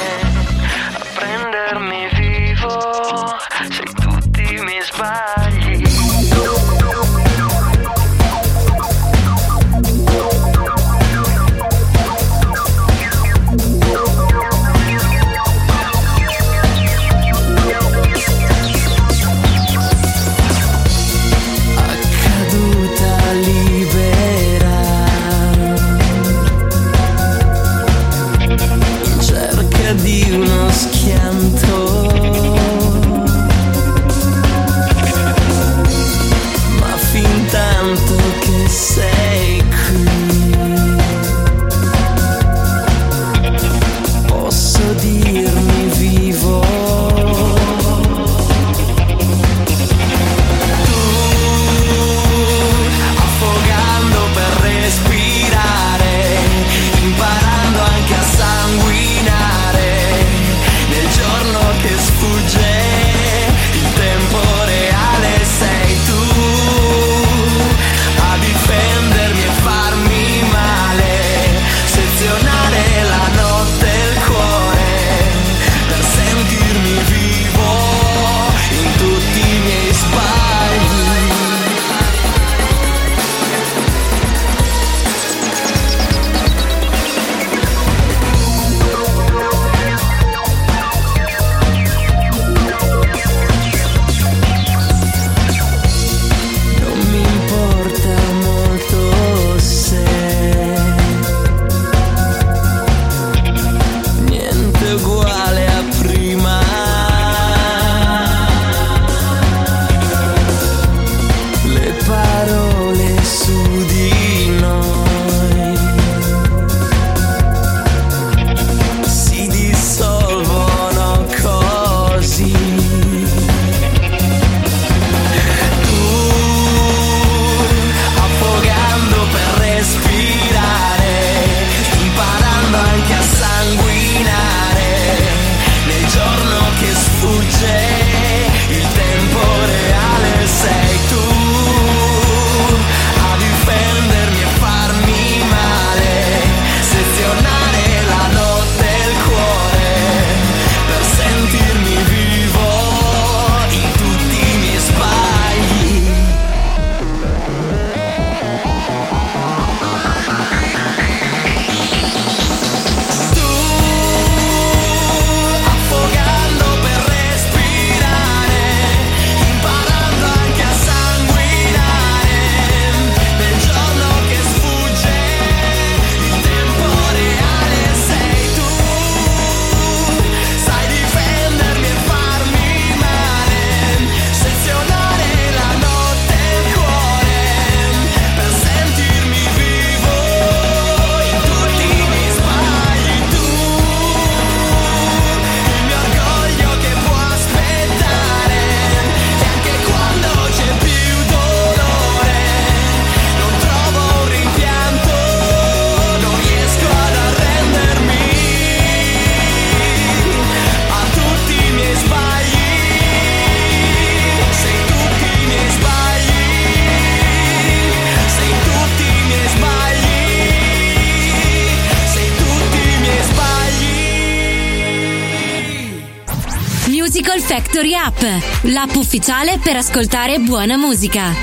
l'app 228.73 228.95
ufficiale 228.95 229.59
per 229.59 229.77
ascoltare 229.77 230.39
buona 230.39 230.77
musica. 230.77 231.35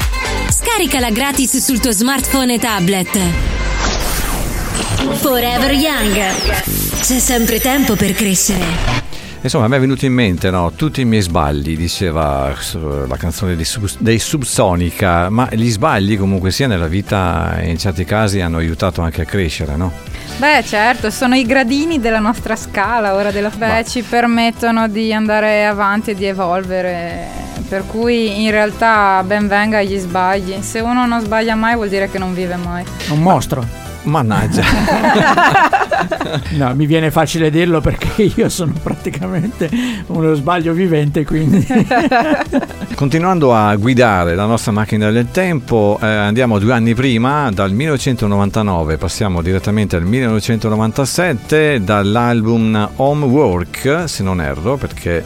Scaricala 0.50 1.10
gratis 1.10 1.58
sul 1.58 1.80
tuo 1.80 1.92
smartphone 1.92 2.54
e 2.54 2.60
tablet. 2.60 3.20
Forever 5.14 5.72
Young. 5.74 7.02
C'è 7.02 7.20
sempre 7.20 7.60
tempo 7.60 7.96
per 7.96 8.14
crescere. 8.14 8.97
Insomma, 9.42 9.66
a 9.66 9.68
me 9.68 9.78
è 9.78 9.80
venuto 9.80 10.06
in 10.06 10.14
mente 10.14 10.50
no? 10.50 10.72
tutti 10.76 11.02
i 11.02 11.06
miei 11.06 11.22
sbagli, 11.22 11.78
diceva 11.78 12.50
eh, 12.52 13.08
la 13.08 13.18
canzone 13.18 13.56
dei, 13.56 13.66
Sub- 13.66 13.98
dei 14.00 14.20
Subsonica, 14.20 15.30
ma 15.30 15.48
gli 15.52 15.70
sbagli 15.70 16.18
comunque 16.18 16.52
sia 16.52 16.68
nella 16.68 16.88
vita 16.88 17.58
in 17.62 17.78
certi 17.78 18.04
casi 18.04 18.42
hanno 18.42 18.58
aiutato 18.58 19.02
anche 19.02 19.22
a 19.22 19.26
crescere, 19.26 19.76
no? 19.76 19.92
Beh, 20.38 20.64
certo, 20.66 21.10
sono 21.10 21.36
i 21.36 21.44
gradini 21.46 22.00
della 22.00 22.20
nostra 22.20 22.56
scala, 22.56 23.16
ora 23.16 23.32
della 23.32 23.50
Beh, 23.50 23.86
ci 23.86 24.04
permettono 24.04 24.88
di 24.88 25.14
andare 25.14 25.66
avanti 25.66 26.12
e 26.12 26.16
di 26.16 26.26
evolvere. 26.26 27.46
Per 27.68 27.86
cui 27.86 28.44
in 28.44 28.52
realtà 28.52 29.24
ben 29.26 29.48
venga 29.48 29.82
gli 29.82 29.98
sbagli. 29.98 30.62
Se 30.62 30.80
uno 30.80 31.06
non 31.06 31.22
sbaglia 31.22 31.56
mai 31.56 31.76
vuol 31.76 31.90
dire 31.90 32.10
che 32.10 32.18
non 32.18 32.34
vive 32.34 32.56
mai. 32.56 32.86
È 33.08 33.12
un 33.12 33.22
mostro. 33.22 33.87
Mannaggia. 34.08 34.64
no, 36.56 36.74
mi 36.76 36.86
viene 36.86 37.12
facile 37.12 37.50
dirlo 37.50 37.82
perché 37.82 38.24
io 38.36 38.50
sono 38.50 38.74
praticamente 38.82 39.70
uno 40.08 40.34
sbaglio 40.34 40.74
vivente, 40.74 41.26
quindi. 41.26 41.66
Continuando 42.96 43.54
a 43.54 43.76
guidare 43.76 44.34
la 44.34 44.46
nostra 44.46 44.72
macchina 44.72 45.12
del 45.12 45.30
tempo, 45.30 46.00
eh, 46.02 46.08
andiamo 46.08 46.58
due 46.58 46.74
anni 46.74 46.96
prima, 46.96 47.52
dal 47.52 47.72
1999, 47.72 48.98
passiamo 48.98 49.42
direttamente 49.42 49.96
al 49.98 50.04
1997, 50.04 51.84
dall'album 51.84 52.90
Homework, 52.96 54.04
se 54.06 54.24
non 54.24 54.42
erro, 54.42 54.78
perché 54.78 55.24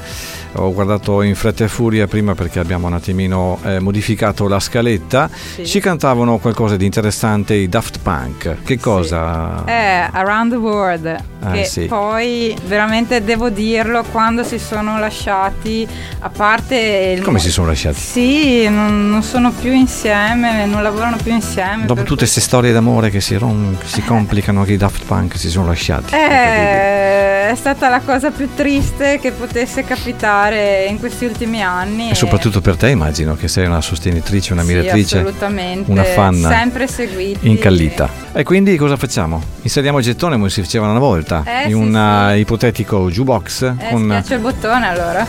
ho 0.53 0.73
guardato 0.73 1.21
in 1.21 1.35
fretta 1.35 1.63
e 1.63 1.67
furia 1.67 2.07
prima 2.07 2.35
perché 2.35 2.59
abbiamo 2.59 2.87
un 2.87 2.93
attimino 2.93 3.59
eh, 3.63 3.79
modificato 3.79 4.47
la 4.47 4.59
scaletta, 4.59 5.29
sì. 5.31 5.65
ci 5.65 5.79
cantavano 5.79 6.37
qualcosa 6.39 6.75
di 6.75 6.85
interessante 6.85 7.53
i 7.53 7.69
Daft 7.69 7.99
Punk. 8.01 8.57
Che 8.63 8.79
cosa? 8.79 9.63
Sì. 9.65 9.71
È 9.71 10.09
Around 10.11 10.51
the 10.51 10.57
World, 10.57 11.05
eh, 11.05 11.51
che 11.51 11.65
sì. 11.65 11.85
poi 11.85 12.55
veramente 12.65 13.23
devo 13.23 13.49
dirlo, 13.49 14.03
quando 14.11 14.43
si 14.43 14.59
sono 14.59 14.99
lasciati, 14.99 15.87
a 16.19 16.29
parte... 16.29 17.19
Come 17.23 17.39
si 17.39 17.49
sono 17.49 17.67
lasciati? 17.67 17.99
Sì, 17.99 18.67
non, 18.67 19.09
non, 19.09 19.23
sono 19.23 19.51
più 19.51 19.71
insieme, 19.71 20.65
non 20.65 20.83
lavorano 20.83 21.17
più 21.21 21.31
insieme. 21.31 21.85
Dopo 21.85 22.01
tutte 22.01 22.21
queste 22.21 22.41
storie 22.41 22.73
d'amore 22.73 23.09
che 23.09 23.21
si, 23.21 23.37
rom- 23.37 23.81
si 23.83 24.03
complicano, 24.03 24.59
anche 24.61 24.73
i 24.73 24.77
Daft 24.77 25.05
Punk 25.05 25.37
si 25.37 25.49
sono 25.49 25.67
lasciati. 25.67 26.13
Eh, 26.13 27.49
è 27.49 27.55
stata 27.55 27.89
la 27.89 28.01
cosa 28.01 28.31
più 28.31 28.49
triste 28.53 29.19
che 29.19 29.31
potesse 29.31 29.83
capitare 29.83 30.40
fare 30.41 30.85
in 30.85 30.97
questi 30.97 31.25
ultimi 31.25 31.61
anni. 31.61 32.07
E, 32.07 32.11
e 32.11 32.15
soprattutto 32.15 32.61
per 32.61 32.75
te 32.75 32.89
immagino 32.89 33.35
che 33.35 33.47
sei 33.47 33.67
una 33.67 33.81
sostenitrice, 33.81 34.53
una 34.53 34.63
miratrice, 34.63 35.19
assolutamente. 35.19 35.91
una 35.91 36.03
fan 36.03 36.35
sempre 36.35 36.87
seguita. 36.87 37.45
Incallita. 37.47 38.09
E 38.33 38.43
quindi 38.43 38.75
cosa 38.75 38.97
facciamo? 38.97 39.41
Inseriamo 39.61 39.99
il 39.99 40.03
gettone 40.03 40.35
come 40.37 40.49
si 40.49 40.61
faceva 40.61 40.87
una 40.87 40.99
volta 40.99 41.43
eh, 41.45 41.63
in 41.63 41.69
sì, 41.69 41.73
un 41.73 41.91
sì. 41.91 42.33
Uh, 42.33 42.39
ipotetico 42.39 43.09
jukebox 43.09 43.61
eh, 43.61 43.89
con 43.91 44.23
il 44.27 44.39
bottone 44.39 44.87
allora. 44.87 45.27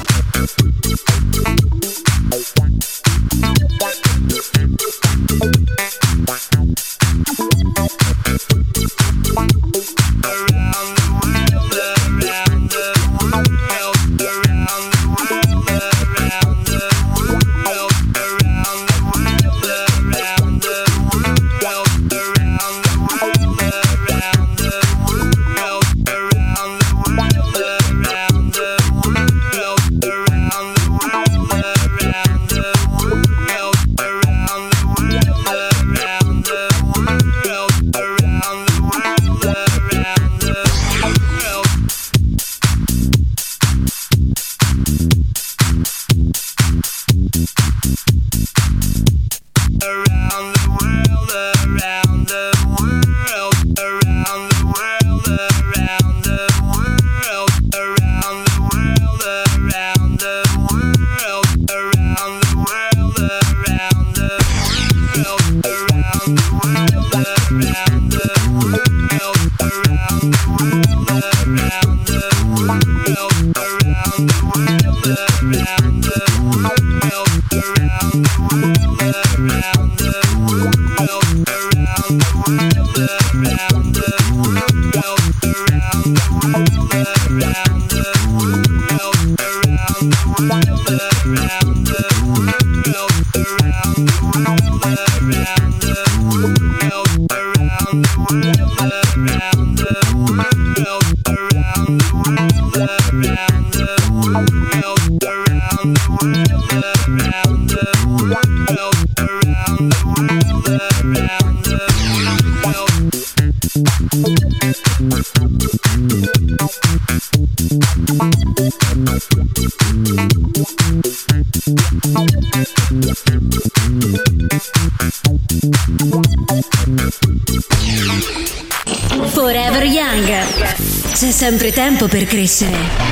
Sempre 131.62 131.70
tempo 131.70 132.08
per 132.08 132.24
crescere. 132.24 133.11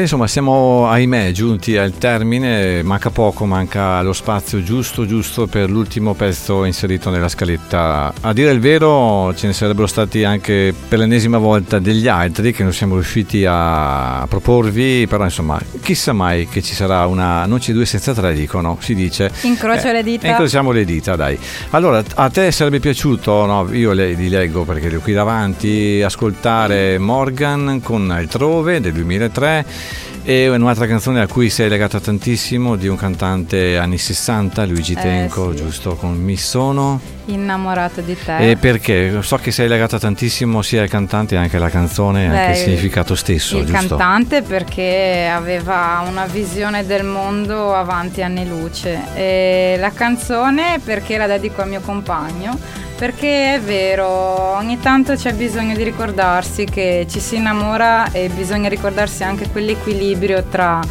Beh, 0.00 0.06
insomma, 0.06 0.26
siamo 0.28 0.88
ahimè 0.88 1.30
giunti 1.32 1.76
al 1.76 1.98
termine, 1.98 2.82
manca 2.82 3.10
poco, 3.10 3.44
manca 3.44 4.00
lo 4.00 4.14
spazio 4.14 4.62
giusto 4.62 5.04
giusto 5.04 5.46
per 5.46 5.68
l'ultimo 5.68 6.14
pezzo 6.14 6.64
inserito 6.64 7.10
nella 7.10 7.28
scaletta. 7.28 8.10
A 8.22 8.32
dire 8.32 8.50
il 8.50 8.60
vero, 8.60 9.34
ce 9.34 9.48
ne 9.48 9.52
sarebbero 9.52 9.86
stati 9.86 10.24
anche 10.24 10.72
per 10.88 11.00
l'ennesima 11.00 11.36
volta 11.36 11.78
degli 11.78 12.08
altri 12.08 12.54
che 12.54 12.62
non 12.62 12.72
siamo 12.72 12.94
riusciti 12.94 13.44
a 13.46 14.24
proporvi, 14.26 15.06
però 15.06 15.24
insomma, 15.24 15.60
chissà 15.82 16.14
mai 16.14 16.48
che 16.48 16.62
ci 16.62 16.72
sarà 16.74 17.04
una 17.04 17.44
non 17.44 17.58
c'è 17.58 17.74
due 17.74 17.84
senza 17.84 18.14
tre 18.14 18.32
dicono, 18.32 18.78
si 18.80 18.94
dice. 18.94 19.30
Incrocio 19.42 19.92
le 19.92 20.02
dita. 20.02 20.28
Incrociamo 20.28 20.70
le 20.70 20.86
dita, 20.86 21.14
dai. 21.14 21.38
Allora, 21.72 22.02
a 22.14 22.30
te 22.30 22.50
sarebbe 22.52 22.80
piaciuto, 22.80 23.44
no, 23.44 23.68
io 23.70 23.92
le, 23.92 24.14
li 24.14 24.30
leggo 24.30 24.64
perché 24.64 24.88
li 24.88 24.94
ho 24.94 25.00
qui 25.00 25.12
davanti, 25.12 26.00
ascoltare 26.02 26.96
Morgan 26.96 27.80
con 27.82 28.10
Altrove 28.10 28.80
del 28.80 28.94
2003 28.94 29.89
e 30.22 30.48
un'altra 30.48 30.86
canzone 30.86 31.20
a 31.20 31.26
cui 31.26 31.48
sei 31.50 31.68
legata 31.68 31.98
tantissimo 31.98 32.76
di 32.76 32.88
un 32.88 32.96
cantante 32.96 33.78
anni 33.78 33.98
60, 33.98 34.64
Luigi 34.66 34.92
Eh, 34.92 35.00
Tenco, 35.00 35.50
sì. 35.50 35.56
giusto? 35.62 35.94
Con 35.96 36.12
Mi 36.22 36.36
sono. 36.36 37.00
Innamorata 37.26 38.00
di 38.00 38.16
te. 38.22 38.50
E 38.50 38.56
perché? 38.56 39.18
So 39.22 39.36
che 39.36 39.50
sei 39.52 39.68
legata 39.68 39.98
tantissimo 39.98 40.62
sia 40.62 40.82
al 40.82 40.88
cantante 40.88 41.36
che 41.36 41.40
anche 41.40 41.56
alla 41.56 41.68
canzone 41.70 42.24
e 42.24 42.26
anche 42.26 42.44
Beh, 42.46 42.50
il 42.50 42.56
significato 42.56 43.14
stesso, 43.14 43.58
il 43.58 43.66
giusto? 43.66 43.96
cantante 43.96 44.42
perché 44.42 45.30
aveva 45.32 46.04
una 46.08 46.26
visione 46.26 46.84
del 46.84 47.04
mondo 47.04 47.74
avanti 47.74 48.22
anni 48.22 48.46
luce 48.48 48.98
e 49.14 49.76
la 49.78 49.90
canzone 49.92 50.80
perché 50.84 51.16
la 51.18 51.26
dedico 51.26 51.62
al 51.62 51.68
mio 51.68 51.80
compagno 51.80 52.58
perché 53.00 53.54
è 53.54 53.60
vero 53.62 54.06
ogni 54.56 54.78
tanto 54.78 55.14
c'è 55.14 55.32
bisogno 55.32 55.74
di 55.74 55.82
ricordarsi 55.82 56.66
che 56.66 57.06
ci 57.08 57.18
si 57.18 57.36
innamora 57.36 58.12
e 58.12 58.28
bisogna 58.28 58.68
ricordarsi 58.68 59.24
anche 59.24 59.48
quell'equilibrio 59.48 60.44
tra 60.44 60.82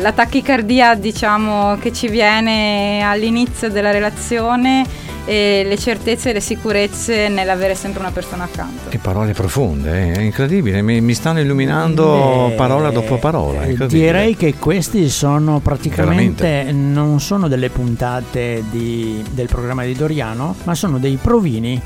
la 0.00 0.12
tachicardia 0.12 0.94
diciamo 0.94 1.76
che 1.78 1.92
ci 1.92 2.08
viene 2.08 3.00
all'inizio 3.02 3.70
della 3.70 3.90
relazione 3.92 4.84
e 5.24 5.62
le 5.66 5.76
certezze 5.76 6.30
e 6.30 6.32
le 6.32 6.40
sicurezze 6.40 7.28
nell'avere 7.28 7.74
sempre 7.74 8.00
una 8.00 8.10
persona 8.10 8.44
accanto 8.44 8.88
Che 8.88 8.96
parole 8.98 9.34
profonde, 9.34 9.90
eh, 9.90 10.12
è 10.14 10.20
incredibile, 10.20 10.80
mi, 10.80 11.00
mi 11.02 11.12
stanno 11.12 11.40
illuminando 11.40 12.46
Beh, 12.48 12.54
parola 12.54 12.90
dopo 12.90 13.18
parola. 13.18 13.64
eh. 13.64 13.86
Direi 13.86 14.36
che 14.36 14.54
questi 14.54 15.08
sono 15.10 15.60
praticamente 15.60 16.72
non 16.72 17.20
sono 17.20 17.46
delle 17.46 17.68
puntate 17.68 18.64
di- 18.70 19.22
del 19.30 19.48
programma 19.48 19.84
di 19.84 19.92
Doriano, 19.94 20.54
ma 20.64 20.74
sono 20.74 20.98
dei 20.98 21.18
provini 21.20 21.80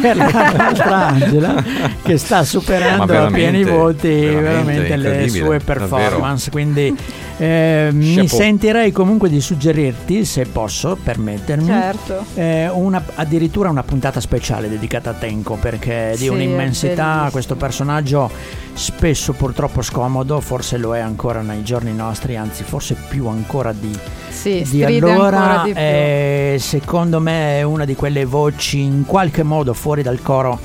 per 0.00 0.16
la 0.16 0.52
nostra 0.70 1.06
Angela 1.08 1.64
che 2.02 2.16
sta 2.18 2.44
superando 2.44 3.24
a 3.24 3.30
pieni 3.30 3.64
voti 3.64 4.08
veramente 4.08 4.96
veramente 4.96 4.96
le 4.96 5.28
sue 5.28 5.58
performance. 5.58 6.50
Quindi 6.50 6.96
eh, 7.38 7.90
mi 7.92 8.26
sentirei 8.28 8.92
comunque 8.92 9.28
di 9.28 9.40
suggerirti, 9.40 10.24
se 10.24 10.46
posso 10.46 10.96
permettermi, 11.02 11.66
certo. 11.66 12.24
eh, 12.34 12.68
una- 12.70 13.02
addirittura 13.14 13.68
una 13.68 13.82
puntata 13.82 14.20
speciale 14.20 14.68
dedicata 14.68 15.10
a 15.10 15.12
Tenko 15.12 15.56
perché 15.60 16.12
è 16.12 16.16
di 16.16 16.24
Sì, 16.24 16.28
un'immensità. 16.28 17.28
questo 17.30 17.54
personaggio 17.56 18.30
spesso 18.72 19.32
purtroppo 19.32 19.80
scomodo 19.82 20.40
forse 20.40 20.76
lo 20.76 20.94
è 20.94 21.00
ancora 21.00 21.40
nei 21.40 21.62
giorni 21.62 21.94
nostri 21.94 22.36
anzi 22.36 22.62
forse 22.62 22.94
più 23.08 23.26
ancora 23.26 23.72
di, 23.72 23.90
Sì, 24.28 24.64
di 24.68 24.84
allora. 24.84 25.12
ancora 25.12 25.62
di 25.64 25.72
eh, 25.74 26.56
secondo 26.58 27.20
me 27.20 27.58
è 27.58 27.62
una 27.62 27.84
di 27.86 27.94
quelle 27.94 28.24
voci 28.26 28.80
in 28.80 29.04
qualche 29.06 29.42
modo 29.42 29.72
fuori 29.72 30.02
dal 30.02 30.20
coro 30.20 30.58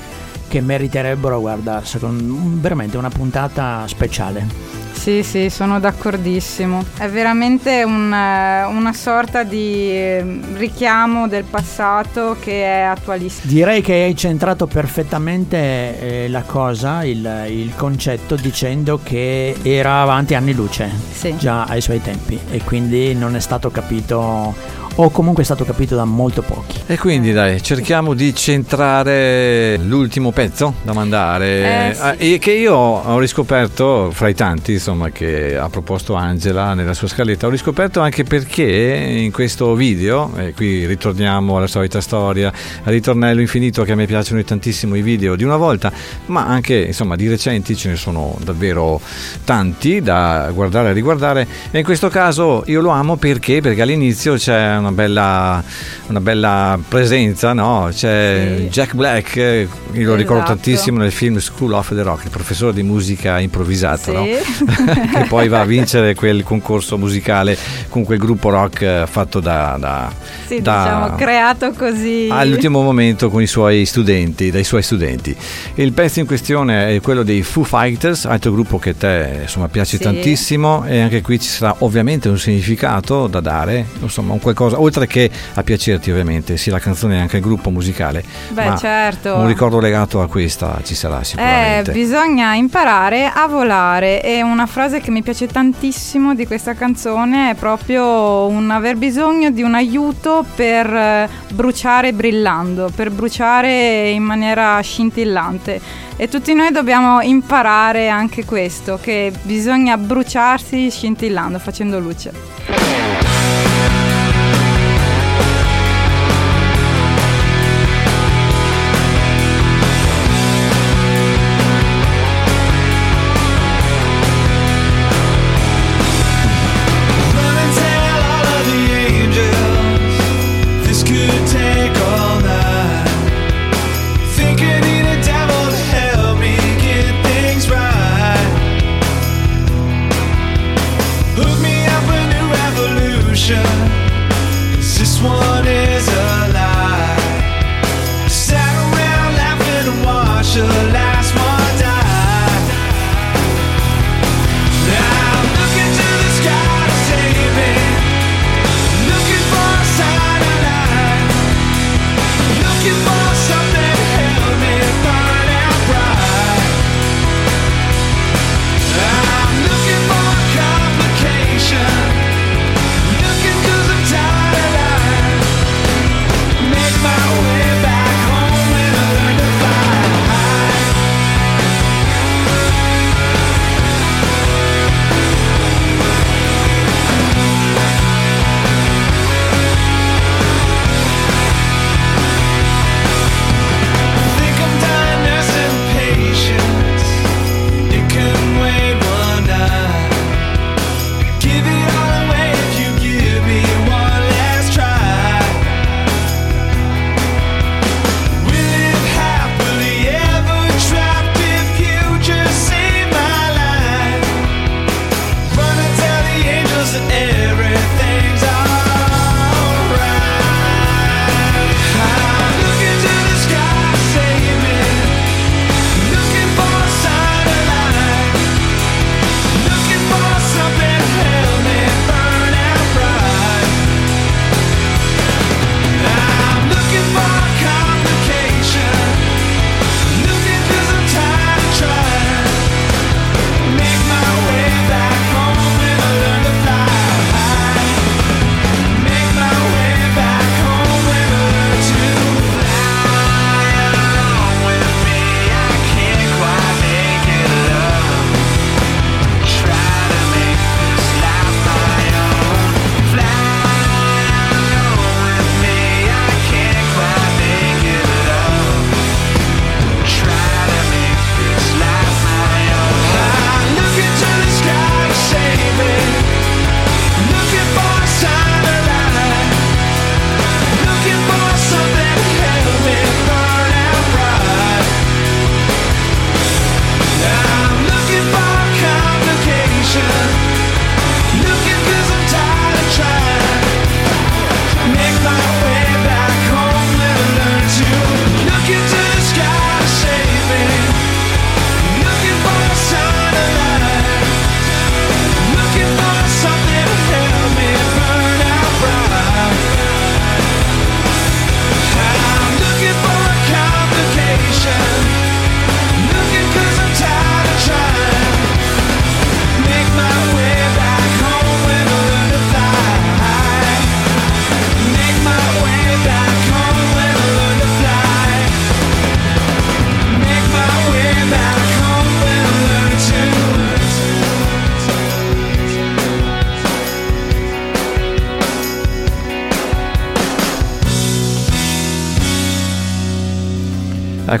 che 0.52 0.60
meriterebbero 0.60 1.40
guarda 1.40 1.80
secondo, 1.82 2.34
veramente 2.60 2.98
una 2.98 3.08
puntata 3.08 3.84
speciale 3.86 4.46
Sì, 4.92 5.22
sì, 5.22 5.48
sono 5.48 5.80
d'accordissimo. 5.80 6.84
È 6.98 7.08
veramente 7.08 7.82
un, 7.82 8.12
eh, 8.12 8.64
una 8.64 8.92
sorta 8.92 9.42
di 9.44 9.88
eh, 9.90 10.40
richiamo 10.56 11.26
del 11.26 11.44
passato 11.44 12.36
che 12.38 12.62
è 12.62 12.80
attualissimo. 12.82 13.50
Direi 13.50 13.80
che 13.80 13.94
hai 13.94 14.14
centrato 14.14 14.66
perfettamente 14.66 16.26
eh, 16.26 16.28
la 16.28 16.42
cosa, 16.42 17.02
il, 17.04 17.46
il 17.48 17.72
concetto, 17.74 18.36
dicendo 18.36 19.00
che 19.02 19.56
era 19.62 20.02
avanti 20.02 20.34
anni 20.34 20.52
luce, 20.52 20.90
Sì. 21.12 21.34
già 21.38 21.64
ai 21.64 21.80
suoi 21.80 22.00
tempi, 22.02 22.38
e 22.50 22.60
quindi 22.62 23.14
non 23.14 23.34
è 23.34 23.40
stato 23.40 23.70
capito, 23.70 24.54
o 24.96 25.10
comunque 25.10 25.42
è 25.42 25.44
stato 25.44 25.64
capito 25.64 25.94
da 25.94 26.04
molto 26.04 26.42
pochi. 26.42 26.80
E 26.86 26.98
quindi 26.98 27.32
dai, 27.32 27.62
cerchiamo 27.62 28.14
di 28.14 28.34
centrare 28.34 29.76
l'ultimo 29.78 30.32
pezzo 30.32 30.74
da 30.82 30.92
mandare, 30.92 31.90
Eh, 31.90 31.94
sì. 31.94 32.00
Ah, 32.00 32.14
e 32.18 32.38
che 32.38 32.52
io 32.52 32.74
ho 32.74 33.18
riscoperto 33.18 34.10
fra 34.12 34.28
i 34.28 34.34
tanti, 34.34 34.72
insomma, 34.72 35.10
che 35.10 35.56
ha 35.56 35.68
proposto 35.68 36.14
Angela 36.14 36.74
nella 36.74 36.94
sua 36.94 37.08
scaletta, 37.08 37.46
ho 37.46 37.50
riscoperto 37.50 38.00
anche 38.00 38.24
perché 38.24 38.64
in 38.64 39.32
questo 39.32 39.74
video, 39.74 40.30
e 40.36 40.52
qui 40.52 40.86
ritorniamo 40.86 41.56
alla 41.56 41.66
solita 41.66 42.00
storia, 42.00 42.52
al 42.84 42.92
ritornello 42.92 43.40
infinito 43.40 43.82
che 43.84 43.92
a 43.92 43.94
me 43.94 44.06
piacciono 44.06 44.42
tantissimo 44.42 44.94
i 44.94 45.02
video 45.02 45.36
di 45.36 45.44
una 45.44 45.56
volta, 45.56 45.92
ma 46.26 46.46
anche 46.46 46.74
insomma 46.76 47.16
di 47.16 47.28
recenti 47.28 47.76
ce 47.76 47.88
ne 47.90 47.96
sono 47.96 48.36
davvero 48.42 49.00
tanti 49.44 50.00
da 50.00 50.50
guardare 50.52 50.90
e 50.90 50.92
riguardare 50.92 51.46
e 51.70 51.78
in 51.78 51.84
questo 51.84 52.08
caso 52.08 52.62
io 52.66 52.80
lo 52.80 52.90
amo 52.90 53.16
perché 53.16 53.60
perché 53.60 53.82
all'inizio 53.82 54.34
c'è 54.34 54.76
una 54.82 54.92
bella, 54.92 55.62
una 56.08 56.20
bella 56.20 56.78
presenza 56.86 57.52
no? 57.52 57.88
c'è 57.92 58.54
Sì. 58.58 58.64
Jack 58.68 58.94
Black 58.94 59.36
eh, 59.36 59.68
io 59.92 60.08
lo 60.08 60.14
ricordo 60.14 60.42
Esatto. 60.42 60.58
tantissimo 60.60 60.98
nel 60.98 61.12
film 61.12 61.38
School 61.38 61.72
of 61.72 61.94
the 61.94 62.02
Rock 62.02 62.24
il 62.24 62.30
professore 62.30 62.72
di 62.72 62.82
musica 62.82 63.38
improvvisata 63.38 64.02
Sì. 64.04 64.12
no? 64.12 64.24
che 65.12 65.24
poi 65.28 65.48
va 65.48 65.60
a 65.60 65.64
vincere 65.66 66.14
quel 66.14 66.42
concorso 66.42 66.98
musicale 66.98 67.56
con 67.88 68.04
quel 68.04 68.18
gruppo 68.18 68.50
rock 68.50 68.80
eh, 68.82 69.04
fatto 69.08 69.40
da, 69.40 69.76
da- 69.78 70.12
Sì, 70.46 70.60
da- 70.60 70.82
diciamo, 70.82 71.14
creato 71.16 71.72
così. 71.72 72.28
all'ultimo 72.30 72.82
momento 72.82 73.30
con 73.30 73.40
i 73.42 73.46
suoi 73.46 73.84
studenti, 73.86 74.50
dai 74.50 74.64
suoi 74.64 74.82
studenti. 74.82 75.34
Il 75.74 75.92
pezzo 75.92 76.20
in 76.20 76.26
questione 76.26 76.94
è 76.94 77.00
quello 77.00 77.22
dei 77.22 77.42
Foo 77.42 77.64
Fighters, 77.64 78.24
altro 78.24 78.52
gruppo 78.52 78.78
che 78.78 78.90
a 78.90 78.94
te 78.98 79.38
insomma 79.42 79.68
piace 79.68 79.98
tantissimo 79.98 80.84
e 80.86 81.00
anche 81.00 81.20
qui 81.22 81.38
ci 81.40 81.48
sarà 81.48 81.74
ovviamente 81.78 82.28
un 82.28 82.38
significato 82.38 83.26
da 83.26 83.40
dare, 83.40 83.86
insomma 84.00 84.32
un 84.32 84.40
qualcosa, 84.40 84.71
oltre 84.76 85.06
che 85.06 85.30
a 85.54 85.62
piacerti 85.62 86.10
ovviamente, 86.10 86.56
sia 86.56 86.72
la 86.72 86.78
canzone 86.78 87.14
che 87.16 87.20
anche 87.20 87.36
il 87.36 87.42
gruppo 87.42 87.70
musicale. 87.70 88.24
Beh, 88.50 88.64
ma 88.68 88.76
certo. 88.76 89.34
Un 89.36 89.46
ricordo 89.46 89.78
legato 89.80 90.20
a 90.20 90.28
questa 90.28 90.80
ci 90.84 90.94
sarà 90.94 91.20
Eh, 91.20 91.24
sicuramente. 91.24 91.92
bisogna 91.92 92.54
imparare 92.54 93.30
a 93.32 93.46
volare 93.46 94.22
e 94.22 94.42
una 94.42 94.66
frase 94.66 95.00
che 95.00 95.10
mi 95.10 95.22
piace 95.22 95.46
tantissimo 95.46 96.34
di 96.34 96.46
questa 96.46 96.74
canzone 96.74 97.50
è 97.50 97.54
proprio 97.54 98.46
un 98.46 98.70
aver 98.70 98.96
bisogno 98.96 99.50
di 99.50 99.62
un 99.62 99.74
aiuto 99.74 100.44
per 100.54 100.86
eh, 100.92 101.28
bruciare 101.50 102.12
brillando, 102.12 102.90
per 102.94 103.10
bruciare 103.10 104.10
in 104.10 104.22
maniera 104.22 104.80
scintillante. 104.80 105.80
E 106.16 106.28
tutti 106.28 106.52
noi 106.54 106.70
dobbiamo 106.70 107.20
imparare 107.20 108.08
anche 108.08 108.44
questo, 108.44 108.98
che 109.00 109.32
bisogna 109.42 109.96
bruciarsi 109.96 110.90
scintillando, 110.90 111.58
facendo 111.58 111.98
luce. 111.98 113.31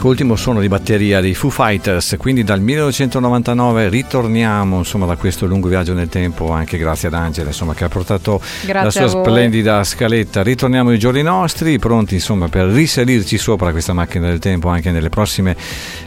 Ecco, 0.02 0.10
ultimo 0.10 0.34
suono 0.34 0.58
di 0.58 0.66
batteria 0.66 1.20
dei 1.20 1.32
Foo 1.32 1.48
Fighters, 1.48 2.16
quindi 2.18 2.42
dal 2.42 2.60
1999 2.60 3.88
ritorniamo 3.88 4.78
insomma, 4.78 5.06
da 5.06 5.14
questo 5.14 5.46
lungo 5.46 5.68
viaggio 5.68 5.94
nel 5.94 6.08
tempo, 6.08 6.50
anche 6.50 6.76
grazie 6.76 7.06
ad 7.06 7.14
Angela 7.14 7.50
insomma, 7.50 7.72
che 7.72 7.84
ha 7.84 7.88
portato 7.88 8.40
Grazie 8.64 9.02
la 9.02 9.06
sua 9.06 9.22
splendida 9.22 9.84
scaletta. 9.84 10.42
Ritorniamo 10.42 10.90
ai 10.90 10.98
giorni 10.98 11.22
nostri, 11.22 11.78
pronti 11.78 12.14
insomma, 12.14 12.48
per 12.48 12.66
risalirci 12.66 13.38
sopra 13.38 13.70
questa 13.70 13.92
macchina 13.92 14.26
del 14.26 14.40
tempo 14.40 14.70
anche 14.70 14.90
nelle 14.90 15.08
prossime 15.08 15.54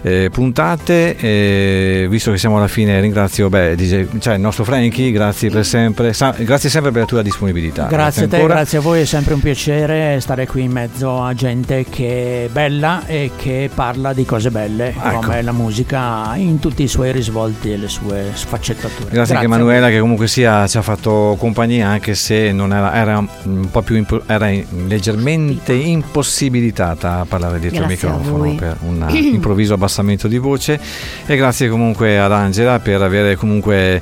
eh, 0.02 0.30
puntate. 0.30 1.16
E 1.16 2.08
visto 2.10 2.32
che 2.32 2.38
siamo 2.38 2.58
alla 2.58 2.68
fine, 2.68 3.00
ringrazio 3.00 3.48
beh, 3.48 3.76
DJ 3.76 4.08
cioè, 4.20 4.34
il 4.34 4.41
nostro 4.41 4.66
Frankie, 4.66 5.10
grazie 5.14 5.50
per 5.50 5.64
sempre, 5.64 6.12
sa- 6.12 6.36
grazie 6.38 6.70
sempre 6.70 6.91
per 6.91 7.00
la 7.00 7.08
tua 7.08 7.22
disponibilità. 7.22 7.86
Grazie 7.86 8.26
a 8.26 8.28
te, 8.28 8.36
ancora. 8.36 8.56
grazie 8.56 8.78
a 8.78 8.82
voi, 8.82 9.00
è 9.00 9.06
sempre 9.06 9.36
un 9.36 9.39
piacere 9.39 10.20
stare 10.20 10.46
qui 10.48 10.64
in 10.64 10.72
mezzo 10.72 11.24
a 11.24 11.34
gente 11.34 11.86
che 11.89 12.43
è 12.43 12.50
bella 12.50 13.06
e 13.06 13.32
che 13.38 13.70
parla 13.74 13.85
di 14.14 14.26
cose 14.26 14.50
belle, 14.52 14.90
Ecco. 14.90 15.20
come 15.20 15.42
la 15.42 15.52
musica 15.52 16.34
in 16.36 16.60
tutti 16.60 16.84
i 16.84 16.88
suoi 16.88 17.12
risvolti 17.12 17.72
e 17.72 17.78
le 17.78 17.88
sue 17.88 18.32
sfaccettature. 18.34 19.10
Grazie, 19.12 19.36
anche 19.36 19.46
a 19.46 19.50
Emanuela 19.50 19.90
che 19.90 20.00
comunque 20.00 20.28
sia, 20.28 20.68
ci 20.68 20.78
ha 20.78 20.82
fatto 20.82 21.36
compagnia 21.38 21.88
anche 21.88 22.16
se 22.16 22.52
non 22.52 22.74
era, 22.74 22.94
era 22.94 23.18
un 23.44 23.70
po' 23.70 23.82
più 23.82 23.96
impo- 23.96 24.24
era 24.26 24.50
leggermente 24.88 25.74
impossibilitata 25.74 27.20
a 27.20 27.26
parlare 27.26 27.60
dietro 27.60 27.82
il 27.82 27.88
Grazie 27.88 28.08
a 28.08 28.12
microfono 28.14 28.56
per 28.56 28.78
un 28.82 29.06
improvviso 29.14 29.74
abbassamento 29.74 30.28
di 30.28 30.38
voce 30.38 30.80
e 31.26 31.36
grazie 31.36 31.70
comunque 31.70 32.20
ad 32.20 32.32
Angela 32.32 32.80
per 32.80 33.02
avere 33.02 33.36
comunque 33.36 34.02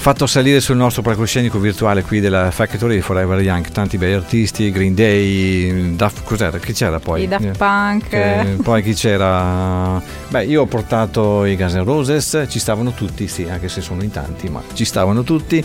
fatto 0.00 0.26
salire 0.26 0.60
sul 0.60 0.76
nostro 0.76 1.02
palcoscenico 1.02 1.58
virtuale 1.58 2.02
qui 2.02 2.20
della 2.20 2.50
Factory 2.50 2.94
di 2.94 3.00
Forever 3.02 3.38
Young 3.38 3.68
tanti 3.68 3.98
bei 3.98 4.14
artisti, 4.14 4.70
Green 4.70 4.94
Day, 4.94 5.94
Daft, 5.94 6.22
cos'era? 6.24 6.56
Chi 6.56 6.72
c'era 6.72 6.98
poi? 6.98 7.24
I 7.24 7.28
Daft 7.28 7.58
Punk. 7.58 8.08
Che- 8.08 8.56
poi 8.62 8.82
chi 8.82 8.94
c'era? 8.94 10.00
Beh, 10.28 10.46
io 10.46 10.62
ho 10.62 10.66
portato 10.66 11.44
i 11.44 11.54
Guns 11.54 11.74
N' 11.74 11.84
Roses, 11.84 12.46
ci 12.48 12.58
stavano 12.58 12.92
tutti, 12.92 13.28
sì, 13.28 13.46
anche 13.46 13.68
se 13.68 13.82
sono 13.82 14.02
in 14.02 14.10
tanti, 14.10 14.48
ma 14.48 14.62
ci 14.72 14.86
stavano 14.86 15.22
tutti. 15.22 15.62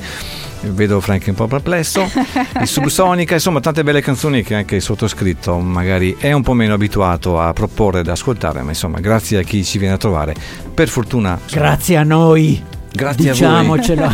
Vedo 0.64 1.00
Frank 1.00 1.24
un 1.28 1.36
po' 1.36 1.48
perplesso. 1.48 2.04
Il 2.60 2.68
Subsonica, 2.68 3.36
insomma, 3.36 3.62
tante 3.62 3.84
belle 3.84 4.02
canzoni 4.02 4.44
che 4.44 4.56
anche 4.56 4.76
il 4.76 4.82
sottoscritto 4.82 5.58
magari 5.60 6.18
è 6.20 6.34
un 6.34 6.42
po' 6.42 6.54
meno 6.54 6.74
abituato 6.74 7.40
a 7.40 7.54
proporre 7.54 8.02
ed 8.02 8.10
ascoltare, 8.10 8.64
ma 8.64 8.70
insomma, 8.72 9.00
grazie 9.00 9.38
a 9.38 9.44
chi 9.44 9.64
ci 9.64 9.78
viene 9.78 9.94
a 9.94 9.98
trovare. 9.98 10.36
Per 10.74 10.90
fortuna, 10.90 11.40
insomma, 11.42 11.62
Grazie 11.68 11.96
a 11.96 12.04
noi. 12.04 12.74
Grazie 12.96 13.30
a 13.30 13.34
voi. 13.34 13.42
Diciamocelo. 13.50 14.14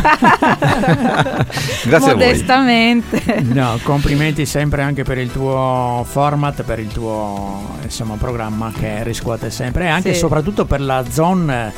grazie 1.84 1.94
a 1.96 1.98
voi. 1.98 2.14
Modestamente. 2.14 3.22
No, 3.42 3.78
complimenti 3.82 4.44
sempre 4.46 4.82
anche 4.82 5.02
per 5.04 5.18
il 5.18 5.30
tuo 5.30 6.04
format, 6.08 6.62
per 6.62 6.78
il 6.78 6.88
tuo 6.88 7.76
insomma, 7.82 8.14
programma 8.16 8.72
che 8.76 9.02
riscuote 9.04 9.50
sempre 9.50 9.84
e 9.84 9.88
anche 9.88 10.10
e 10.10 10.14
Sì. 10.14 10.18
soprattutto 10.20 10.64
per 10.64 10.80
la 10.80 11.04
zone. 11.08 11.72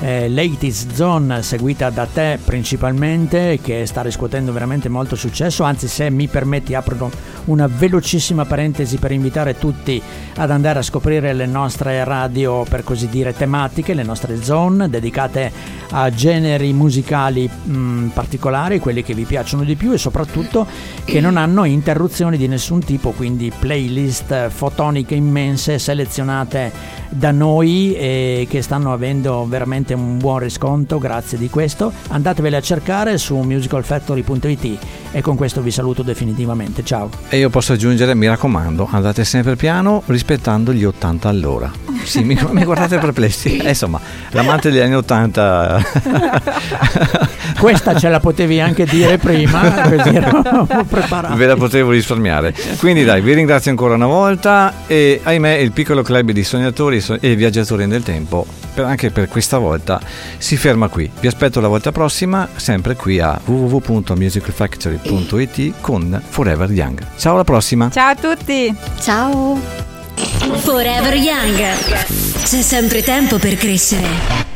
Eh, 0.00 0.28
Ladies 0.28 0.86
Zone 0.94 1.42
seguita 1.42 1.90
da 1.90 2.06
te 2.06 2.38
principalmente 2.44 3.58
che 3.60 3.84
sta 3.84 4.00
riscuotendo 4.00 4.52
veramente 4.52 4.88
molto 4.88 5.16
successo. 5.16 5.64
Anzi 5.64 5.88
se 5.88 6.08
mi 6.08 6.28
permetti 6.28 6.74
apro 6.74 7.10
una 7.46 7.66
velocissima 7.66 8.44
parentesi 8.44 8.96
per 8.98 9.10
invitare 9.10 9.58
tutti 9.58 10.00
ad 10.36 10.50
andare 10.50 10.78
a 10.78 10.82
scoprire 10.82 11.32
le 11.32 11.46
nostre 11.46 12.04
radio 12.04 12.64
per 12.68 12.84
così 12.84 13.08
dire 13.08 13.34
tematiche 13.34 13.94
le 13.94 14.02
nostre 14.02 14.42
zone 14.42 14.88
dedicate 14.88 15.50
a 15.90 16.10
generi 16.10 16.72
musicali 16.72 17.48
mh, 17.48 18.08
particolari 18.08 18.78
quelli 18.78 19.02
che 19.02 19.14
vi 19.14 19.24
piacciono 19.24 19.64
di 19.64 19.74
più 19.74 19.92
e 19.92 19.98
soprattutto 19.98 20.66
che 21.04 21.20
non 21.20 21.36
hanno 21.36 21.64
interruzioni 21.64 22.36
di 22.36 22.46
nessun 22.46 22.84
tipo 22.84 23.10
quindi 23.12 23.50
playlist 23.58 24.48
fotoniche 24.48 25.14
immense 25.14 25.78
selezionate 25.78 26.70
da 27.08 27.30
noi 27.30 27.94
e 27.94 28.46
che 28.48 28.60
stanno 28.60 28.92
avendo 28.92 29.46
veramente 29.48 29.87
un 29.94 30.18
buon 30.18 30.38
riscontro 30.40 30.98
grazie 30.98 31.38
di 31.38 31.48
questo 31.48 31.92
andatevele 32.08 32.56
a 32.56 32.60
cercare 32.60 33.18
su 33.18 33.36
musicalfactory.it 33.36 34.78
e 35.12 35.20
con 35.22 35.36
questo 35.36 35.60
vi 35.62 35.70
saluto 35.70 36.02
definitivamente 36.02 36.84
ciao 36.84 37.08
E 37.28 37.38
io 37.38 37.48
posso 37.50 37.72
aggiungere, 37.72 38.14
mi 38.14 38.26
raccomando, 38.28 38.88
andate 38.90 39.24
sempre 39.24 39.56
piano 39.56 40.02
rispettando 40.06 40.72
gli 40.72 40.84
80 40.84 41.28
all'ora. 41.28 41.70
Sì, 42.04 42.22
mi, 42.22 42.38
mi 42.52 42.64
guardate 42.64 42.98
perplessi. 42.98 43.56
Eh, 43.58 43.68
insomma, 43.70 44.00
l'amante 44.30 44.70
degli 44.70 44.80
anni 44.80 44.94
80 44.94 45.82
questa 47.58 47.98
ce 47.98 48.08
la 48.08 48.20
potevi 48.20 48.60
anche 48.60 48.84
dire 48.84 49.18
prima 49.18 49.88
così 49.88 50.08
eravamo 50.14 50.84
preparati 50.84 51.36
ve 51.36 51.46
la 51.46 51.56
potevo 51.56 51.90
risparmiare. 51.90 52.54
Quindi 52.78 53.04
dai, 53.04 53.20
vi 53.20 53.34
ringrazio 53.34 53.70
ancora 53.70 53.94
una 53.94 54.06
volta 54.06 54.72
e 54.86 55.20
ahimè 55.22 55.54
il 55.56 55.72
piccolo 55.72 56.02
club 56.02 56.30
di 56.30 56.44
sognatori 56.44 57.00
so- 57.00 57.18
e 57.20 57.34
viaggiatori 57.34 57.86
nel 57.86 58.02
tempo, 58.02 58.46
per- 58.74 58.84
anche 58.84 59.10
per 59.10 59.28
questa 59.28 59.58
volta, 59.78 60.00
si 60.36 60.56
ferma 60.56 60.88
qui. 60.88 61.08
Vi 61.20 61.28
aspetto 61.28 61.60
la 61.60 61.68
volta 61.68 61.92
prossima, 61.92 62.48
sempre 62.56 62.96
qui 62.96 63.20
a 63.20 63.40
www.musicalfactory.it 63.44 65.74
con 65.80 66.20
Forever 66.28 66.68
Young. 66.70 67.06
Ciao 67.16 67.34
alla 67.34 67.44
prossima! 67.44 67.88
Ciao 67.90 68.10
a 68.10 68.16
tutti. 68.16 68.74
Ciao. 69.00 69.86
Forever 70.56 71.14
Young. 71.14 71.56
C'è 72.42 72.62
sempre 72.62 73.02
tempo 73.02 73.38
per 73.38 73.56
crescere. 73.56 74.47